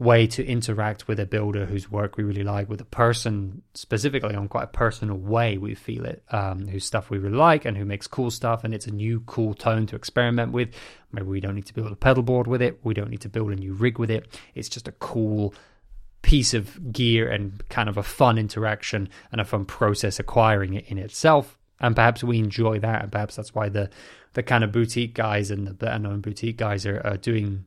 way 0.00 0.26
to 0.26 0.44
interact 0.46 1.06
with 1.06 1.20
a 1.20 1.26
builder 1.26 1.66
whose 1.66 1.90
work 1.90 2.16
we 2.16 2.24
really 2.24 2.42
like, 2.42 2.70
with 2.70 2.80
a 2.80 2.86
person 2.86 3.60
specifically 3.74 4.34
on 4.34 4.48
quite 4.48 4.64
a 4.64 4.68
personal 4.68 5.16
way 5.16 5.58
we 5.58 5.74
feel 5.74 6.06
it, 6.06 6.24
um, 6.30 6.66
whose 6.66 6.86
stuff 6.86 7.10
we 7.10 7.18
really 7.18 7.36
like 7.36 7.66
and 7.66 7.76
who 7.76 7.84
makes 7.84 8.06
cool 8.06 8.30
stuff, 8.30 8.64
and 8.64 8.72
it's 8.72 8.86
a 8.86 8.90
new 8.90 9.20
cool 9.26 9.52
tone 9.52 9.86
to 9.86 9.94
experiment 9.94 10.52
with. 10.52 10.70
Maybe 11.12 11.26
we 11.26 11.40
don't 11.40 11.54
need 11.54 11.66
to 11.66 11.74
build 11.74 11.92
a 11.92 11.96
pedal 11.96 12.22
board 12.22 12.46
with 12.46 12.62
it, 12.62 12.80
we 12.82 12.94
don't 12.94 13.10
need 13.10 13.20
to 13.20 13.28
build 13.28 13.52
a 13.52 13.56
new 13.56 13.74
rig 13.74 13.98
with 13.98 14.10
it. 14.10 14.26
It's 14.54 14.70
just 14.70 14.88
a 14.88 14.92
cool 14.92 15.54
piece 16.22 16.54
of 16.54 16.92
gear 16.92 17.30
and 17.30 17.62
kind 17.68 17.88
of 17.90 17.98
a 17.98 18.02
fun 18.02 18.38
interaction 18.38 19.10
and 19.30 19.40
a 19.40 19.44
fun 19.44 19.66
process 19.66 20.18
acquiring 20.18 20.74
it 20.74 20.86
in 20.88 20.96
itself. 20.96 21.58
And 21.78 21.94
perhaps 21.94 22.24
we 22.24 22.38
enjoy 22.38 22.78
that, 22.80 23.02
and 23.02 23.12
perhaps 23.12 23.36
that's 23.36 23.54
why 23.54 23.68
the 23.68 23.90
the 24.32 24.42
kind 24.42 24.64
of 24.64 24.72
boutique 24.72 25.14
guys 25.14 25.50
and 25.50 25.66
the 25.66 25.74
better 25.74 25.98
known 25.98 26.20
boutique 26.20 26.56
guys 26.56 26.86
are, 26.86 27.00
are 27.04 27.16
doing 27.16 27.64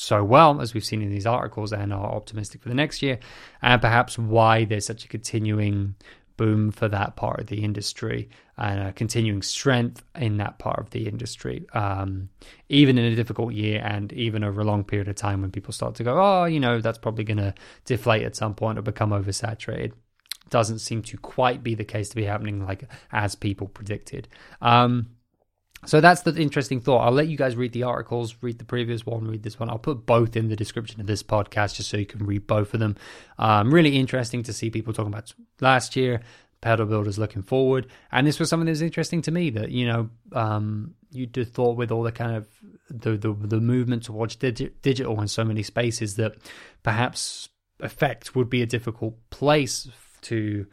so 0.00 0.24
well, 0.24 0.62
as 0.62 0.72
we've 0.72 0.84
seen 0.84 1.02
in 1.02 1.10
these 1.10 1.26
articles, 1.26 1.74
and 1.74 1.92
are 1.92 2.14
optimistic 2.14 2.62
for 2.62 2.70
the 2.70 2.74
next 2.74 3.02
year, 3.02 3.18
and 3.60 3.82
perhaps 3.82 4.18
why 4.18 4.64
there's 4.64 4.86
such 4.86 5.04
a 5.04 5.08
continuing 5.08 5.94
boom 6.38 6.70
for 6.70 6.88
that 6.88 7.16
part 7.16 7.38
of 7.38 7.48
the 7.48 7.62
industry 7.62 8.30
and 8.56 8.80
a 8.80 8.92
continuing 8.94 9.42
strength 9.42 10.02
in 10.14 10.38
that 10.38 10.58
part 10.58 10.78
of 10.78 10.88
the 10.88 11.06
industry, 11.06 11.66
um, 11.74 12.30
even 12.70 12.96
in 12.96 13.12
a 13.12 13.14
difficult 13.14 13.52
year 13.52 13.82
and 13.84 14.10
even 14.14 14.42
over 14.42 14.62
a 14.62 14.64
long 14.64 14.82
period 14.82 15.06
of 15.06 15.16
time 15.16 15.42
when 15.42 15.50
people 15.50 15.72
start 15.72 15.94
to 15.94 16.02
go, 16.02 16.18
oh, 16.18 16.46
you 16.46 16.58
know, 16.58 16.80
that's 16.80 16.96
probably 16.96 17.24
going 17.24 17.36
to 17.36 17.52
deflate 17.84 18.22
at 18.22 18.34
some 18.34 18.54
point 18.54 18.78
or 18.78 18.82
become 18.82 19.10
oversaturated. 19.10 19.92
Doesn't 20.48 20.78
seem 20.78 21.02
to 21.02 21.18
quite 21.18 21.62
be 21.62 21.74
the 21.74 21.84
case 21.84 22.08
to 22.08 22.16
be 22.16 22.24
happening 22.24 22.64
like 22.64 22.84
as 23.12 23.34
people 23.34 23.68
predicted. 23.68 24.28
Um, 24.62 25.10
so 25.86 26.00
that's 26.00 26.22
the 26.22 26.34
interesting 26.36 26.80
thought. 26.80 26.98
I'll 26.98 27.12
let 27.12 27.28
you 27.28 27.36
guys 27.36 27.56
read 27.56 27.72
the 27.72 27.84
articles, 27.84 28.36
read 28.42 28.58
the 28.58 28.64
previous 28.64 29.06
one, 29.06 29.26
read 29.26 29.42
this 29.42 29.58
one. 29.58 29.70
I'll 29.70 29.78
put 29.78 30.04
both 30.04 30.36
in 30.36 30.48
the 30.48 30.56
description 30.56 31.00
of 31.00 31.06
this 31.06 31.22
podcast 31.22 31.76
just 31.76 31.88
so 31.88 31.96
you 31.96 32.06
can 32.06 32.26
read 32.26 32.46
both 32.46 32.74
of 32.74 32.80
them. 32.80 32.96
Um, 33.38 33.72
really 33.72 33.96
interesting 33.96 34.42
to 34.44 34.52
see 34.52 34.70
people 34.70 34.92
talking 34.92 35.12
about 35.12 35.32
last 35.60 35.96
year, 35.96 36.20
pedal 36.60 36.84
builders 36.84 37.18
looking 37.18 37.42
forward. 37.42 37.86
And 38.12 38.26
this 38.26 38.38
was 38.38 38.50
something 38.50 38.66
that 38.66 38.72
was 38.72 38.82
interesting 38.82 39.22
to 39.22 39.30
me 39.30 39.50
that, 39.50 39.70
you 39.70 39.86
know, 39.86 40.10
um, 40.32 40.94
you'd 41.10 41.34
have 41.36 41.50
thought 41.50 41.76
with 41.76 41.90
all 41.90 42.02
the 42.02 42.12
kind 42.12 42.36
of 42.36 42.46
the, 42.90 43.16
the, 43.16 43.32
the 43.32 43.60
movement 43.60 44.02
towards 44.02 44.36
digi- 44.36 44.72
digital 44.82 45.20
in 45.20 45.28
so 45.28 45.44
many 45.44 45.62
spaces 45.62 46.16
that 46.16 46.34
perhaps 46.82 47.48
effect 47.80 48.36
would 48.36 48.50
be 48.50 48.60
a 48.60 48.66
difficult 48.66 49.16
place 49.30 49.88
to 50.20 50.66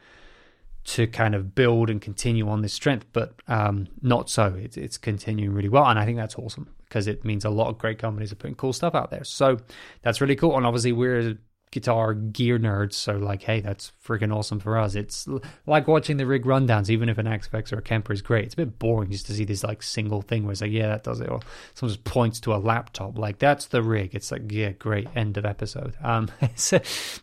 to 0.87 1.05
kind 1.05 1.35
of 1.35 1.53
build 1.53 1.89
and 1.89 2.01
continue 2.01 2.47
on 2.47 2.61
this 2.61 2.73
strength, 2.73 3.05
but 3.11 3.33
um, 3.49 3.87
not 4.01 4.29
so. 4.29 4.55
It's, 4.57 4.77
it's 4.77 4.97
continuing 4.97 5.53
really 5.53 5.67
well, 5.67 5.85
and 5.85 5.99
I 5.99 6.05
think 6.05 6.17
that's 6.17 6.35
awesome 6.35 6.73
because 6.85 7.07
it 7.07 7.25
means 7.25 7.43
a 7.43 7.49
lot 7.49 7.67
of 7.67 7.77
great 7.77 7.99
companies 7.99 8.31
are 8.31 8.35
putting 8.35 8.55
cool 8.55 8.71
stuff 8.71 8.95
out 8.95 9.11
there. 9.11 9.25
So 9.25 9.57
that's 10.01 10.21
really 10.21 10.37
cool, 10.37 10.55
and 10.55 10.65
obviously 10.65 10.93
we're 10.93 11.37
guitar 11.71 12.13
gear 12.13 12.57
nerds, 12.57 12.93
so 12.93 13.17
like, 13.17 13.43
hey, 13.43 13.59
that's 13.59 13.91
freaking 14.01 14.33
awesome 14.33 14.61
for 14.61 14.77
us. 14.77 14.95
It's 14.95 15.27
like 15.65 15.89
watching 15.89 16.15
the 16.15 16.25
rig 16.25 16.45
rundowns, 16.45 16.89
even 16.89 17.09
if 17.09 17.17
an 17.17 17.27
Axe-Fx 17.27 17.73
or 17.73 17.79
a 17.79 17.81
Kemper 17.81 18.13
is 18.13 18.21
great. 18.21 18.45
It's 18.45 18.53
a 18.53 18.57
bit 18.57 18.79
boring 18.79 19.11
just 19.11 19.25
to 19.25 19.33
see 19.33 19.43
this 19.43 19.65
like 19.65 19.83
single 19.83 20.21
thing 20.21 20.43
where 20.43 20.53
it's 20.53 20.61
like, 20.61 20.71
yeah, 20.71 20.87
that 20.87 21.03
does 21.03 21.19
it, 21.19 21.29
or 21.29 21.41
someone 21.73 21.93
just 21.93 22.05
points 22.05 22.39
to 22.41 22.53
a 22.53 22.57
laptop, 22.57 23.17
like 23.17 23.39
that's 23.39 23.65
the 23.65 23.83
rig. 23.83 24.15
It's 24.15 24.31
like, 24.31 24.49
yeah, 24.49 24.71
great, 24.71 25.09
end 25.17 25.35
of 25.35 25.45
episode. 25.45 25.95
Um, 26.01 26.29
so 26.55 26.79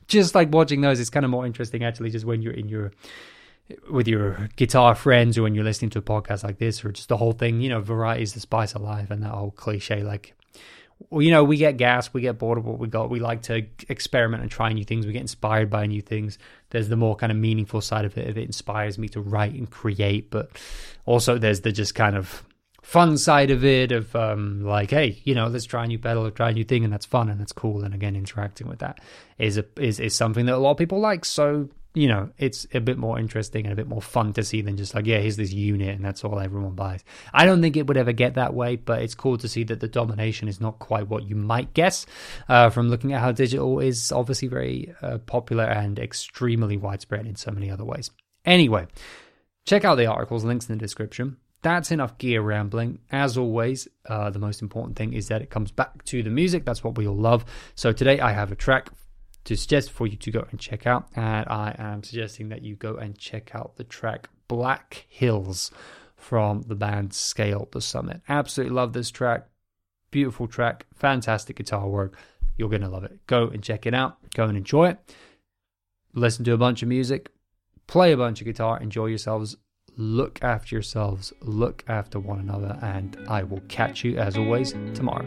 just 0.06 0.34
like 0.34 0.52
watching 0.52 0.82
those, 0.82 1.00
it's 1.00 1.08
kind 1.08 1.24
of 1.24 1.30
more 1.30 1.46
interesting 1.46 1.82
actually, 1.82 2.10
just 2.10 2.26
when 2.26 2.42
you're 2.42 2.52
in 2.52 2.68
your 2.68 2.92
with 3.90 4.06
your 4.06 4.48
guitar 4.56 4.94
friends 4.94 5.38
or 5.38 5.42
when 5.42 5.54
you're 5.54 5.64
listening 5.64 5.90
to 5.90 5.98
a 5.98 6.02
podcast 6.02 6.44
like 6.44 6.58
this 6.58 6.84
or 6.84 6.92
just 6.92 7.08
the 7.08 7.16
whole 7.16 7.32
thing, 7.32 7.60
you 7.60 7.68
know, 7.68 7.80
variety 7.80 8.22
is 8.22 8.34
the 8.34 8.40
spice 8.40 8.74
of 8.74 8.82
life 8.82 9.10
and 9.10 9.22
that 9.22 9.30
whole 9.30 9.50
cliche 9.50 10.02
like 10.02 10.34
well, 11.10 11.22
you 11.22 11.30
know, 11.30 11.44
we 11.44 11.56
get 11.56 11.76
gas, 11.76 12.12
we 12.14 12.20
get 12.20 12.38
bored 12.38 12.58
of 12.58 12.64
what 12.64 12.78
we 12.78 12.88
got. 12.88 13.10
We 13.10 13.20
like 13.20 13.42
to 13.42 13.66
experiment 13.88 14.42
and 14.42 14.50
try 14.50 14.72
new 14.72 14.84
things. 14.84 15.06
We 15.06 15.12
get 15.12 15.22
inspired 15.22 15.68
by 15.68 15.86
new 15.86 16.00
things. 16.00 16.38
There's 16.70 16.88
the 16.88 16.96
more 16.96 17.16
kind 17.16 17.32
of 17.32 17.38
meaningful 17.38 17.80
side 17.80 18.04
of 18.04 18.16
it. 18.16 18.28
If 18.28 18.36
it 18.36 18.44
inspires 18.44 18.98
me 18.98 19.08
to 19.08 19.20
write 19.20 19.54
and 19.54 19.70
create, 19.70 20.30
but 20.30 20.50
also 21.04 21.36
there's 21.36 21.60
the 21.60 21.72
just 21.72 21.94
kind 21.94 22.16
of 22.16 22.44
fun 22.82 23.16
side 23.16 23.50
of 23.50 23.64
it 23.64 23.92
of 23.92 24.14
um, 24.14 24.62
like, 24.62 24.90
hey, 24.90 25.20
you 25.24 25.34
know, 25.34 25.48
let's 25.48 25.64
try 25.64 25.84
a 25.84 25.86
new 25.86 25.98
pedal 25.98 26.26
or 26.26 26.30
try 26.30 26.50
a 26.50 26.52
new 26.52 26.64
thing, 26.64 26.84
and 26.84 26.92
that's 26.92 27.06
fun 27.06 27.28
and 27.28 27.40
that's 27.40 27.52
cool. 27.52 27.84
And 27.84 27.94
again, 27.94 28.16
interacting 28.16 28.68
with 28.68 28.78
that 28.80 29.00
is 29.38 29.58
a, 29.58 29.64
is 29.78 30.00
is 30.00 30.14
something 30.14 30.46
that 30.46 30.54
a 30.54 30.58
lot 30.58 30.72
of 30.72 30.76
people 30.78 31.00
like. 31.00 31.24
So 31.24 31.68
you 31.94 32.08
know, 32.08 32.30
it's 32.38 32.66
a 32.74 32.80
bit 32.80 32.98
more 32.98 33.20
interesting 33.20 33.64
and 33.64 33.72
a 33.72 33.76
bit 33.76 33.86
more 33.86 34.02
fun 34.02 34.32
to 34.32 34.42
see 34.42 34.60
than 34.62 34.76
just 34.76 34.94
like, 34.94 35.06
yeah, 35.06 35.18
here's 35.18 35.36
this 35.36 35.52
unit 35.52 35.94
and 35.94 36.04
that's 36.04 36.24
all 36.24 36.40
everyone 36.40 36.74
buys. 36.74 37.04
I 37.32 37.46
don't 37.46 37.62
think 37.62 37.76
it 37.76 37.86
would 37.86 37.96
ever 37.96 38.12
get 38.12 38.34
that 38.34 38.52
way, 38.52 38.74
but 38.74 39.02
it's 39.02 39.14
cool 39.14 39.38
to 39.38 39.48
see 39.48 39.62
that 39.64 39.78
the 39.78 39.86
domination 39.86 40.48
is 40.48 40.60
not 40.60 40.80
quite 40.80 41.08
what 41.08 41.28
you 41.28 41.36
might 41.36 41.72
guess 41.72 42.04
uh, 42.48 42.68
from 42.70 42.88
looking 42.88 43.12
at 43.12 43.20
how 43.20 43.30
digital 43.30 43.78
is 43.78 44.10
obviously 44.10 44.48
very 44.48 44.92
uh, 45.02 45.18
popular 45.18 45.64
and 45.64 46.00
extremely 46.00 46.76
widespread 46.76 47.26
in 47.26 47.36
so 47.36 47.52
many 47.52 47.70
other 47.70 47.84
ways. 47.84 48.10
Anyway, 48.44 48.88
check 49.64 49.84
out 49.84 49.94
the 49.94 50.06
articles, 50.06 50.42
links 50.42 50.68
in 50.68 50.76
the 50.76 50.82
description. 50.82 51.36
That's 51.62 51.92
enough 51.92 52.18
gear 52.18 52.42
rambling. 52.42 52.98
As 53.10 53.38
always, 53.38 53.88
uh, 54.06 54.30
the 54.30 54.38
most 54.38 54.60
important 54.60 54.98
thing 54.98 55.14
is 55.14 55.28
that 55.28 55.42
it 55.42 55.48
comes 55.48 55.70
back 55.70 56.04
to 56.06 56.22
the 56.22 56.28
music. 56.28 56.64
That's 56.66 56.84
what 56.84 56.98
we 56.98 57.06
all 57.06 57.16
love. 57.16 57.44
So 57.76 57.92
today 57.92 58.20
I 58.20 58.32
have 58.32 58.52
a 58.52 58.56
track 58.56 58.90
to 59.44 59.56
suggest 59.56 59.90
for 59.90 60.06
you 60.06 60.16
to 60.16 60.30
go 60.30 60.46
and 60.50 60.58
check 60.58 60.86
out. 60.86 61.08
And 61.14 61.46
I 61.48 61.74
am 61.78 62.02
suggesting 62.02 62.48
that 62.48 62.62
you 62.62 62.76
go 62.76 62.96
and 62.96 63.16
check 63.16 63.54
out 63.54 63.76
the 63.76 63.84
track 63.84 64.28
Black 64.48 65.06
Hills 65.08 65.70
from 66.16 66.62
the 66.62 66.74
band 66.74 67.12
Scale 67.12 67.68
the 67.72 67.80
Summit. 67.80 68.20
Absolutely 68.28 68.74
love 68.74 68.92
this 68.92 69.10
track. 69.10 69.46
Beautiful 70.10 70.46
track, 70.46 70.86
fantastic 70.94 71.56
guitar 71.56 71.88
work. 71.88 72.16
You're 72.56 72.68
going 72.68 72.82
to 72.82 72.88
love 72.88 73.04
it. 73.04 73.26
Go 73.26 73.48
and 73.48 73.62
check 73.62 73.84
it 73.84 73.94
out. 73.94 74.18
Go 74.34 74.44
and 74.44 74.56
enjoy 74.56 74.90
it. 74.90 75.14
Listen 76.14 76.44
to 76.44 76.52
a 76.52 76.58
bunch 76.58 76.82
of 76.82 76.88
music, 76.88 77.32
play 77.88 78.12
a 78.12 78.16
bunch 78.16 78.40
of 78.40 78.44
guitar, 78.44 78.78
enjoy 78.80 79.06
yourselves. 79.06 79.56
Look 79.96 80.42
after 80.42 80.74
yourselves, 80.74 81.32
look 81.40 81.84
after 81.88 82.20
one 82.20 82.38
another, 82.38 82.78
and 82.82 83.16
I 83.28 83.42
will 83.42 83.62
catch 83.68 84.04
you 84.04 84.16
as 84.18 84.36
always 84.36 84.72
tomorrow. 84.94 85.26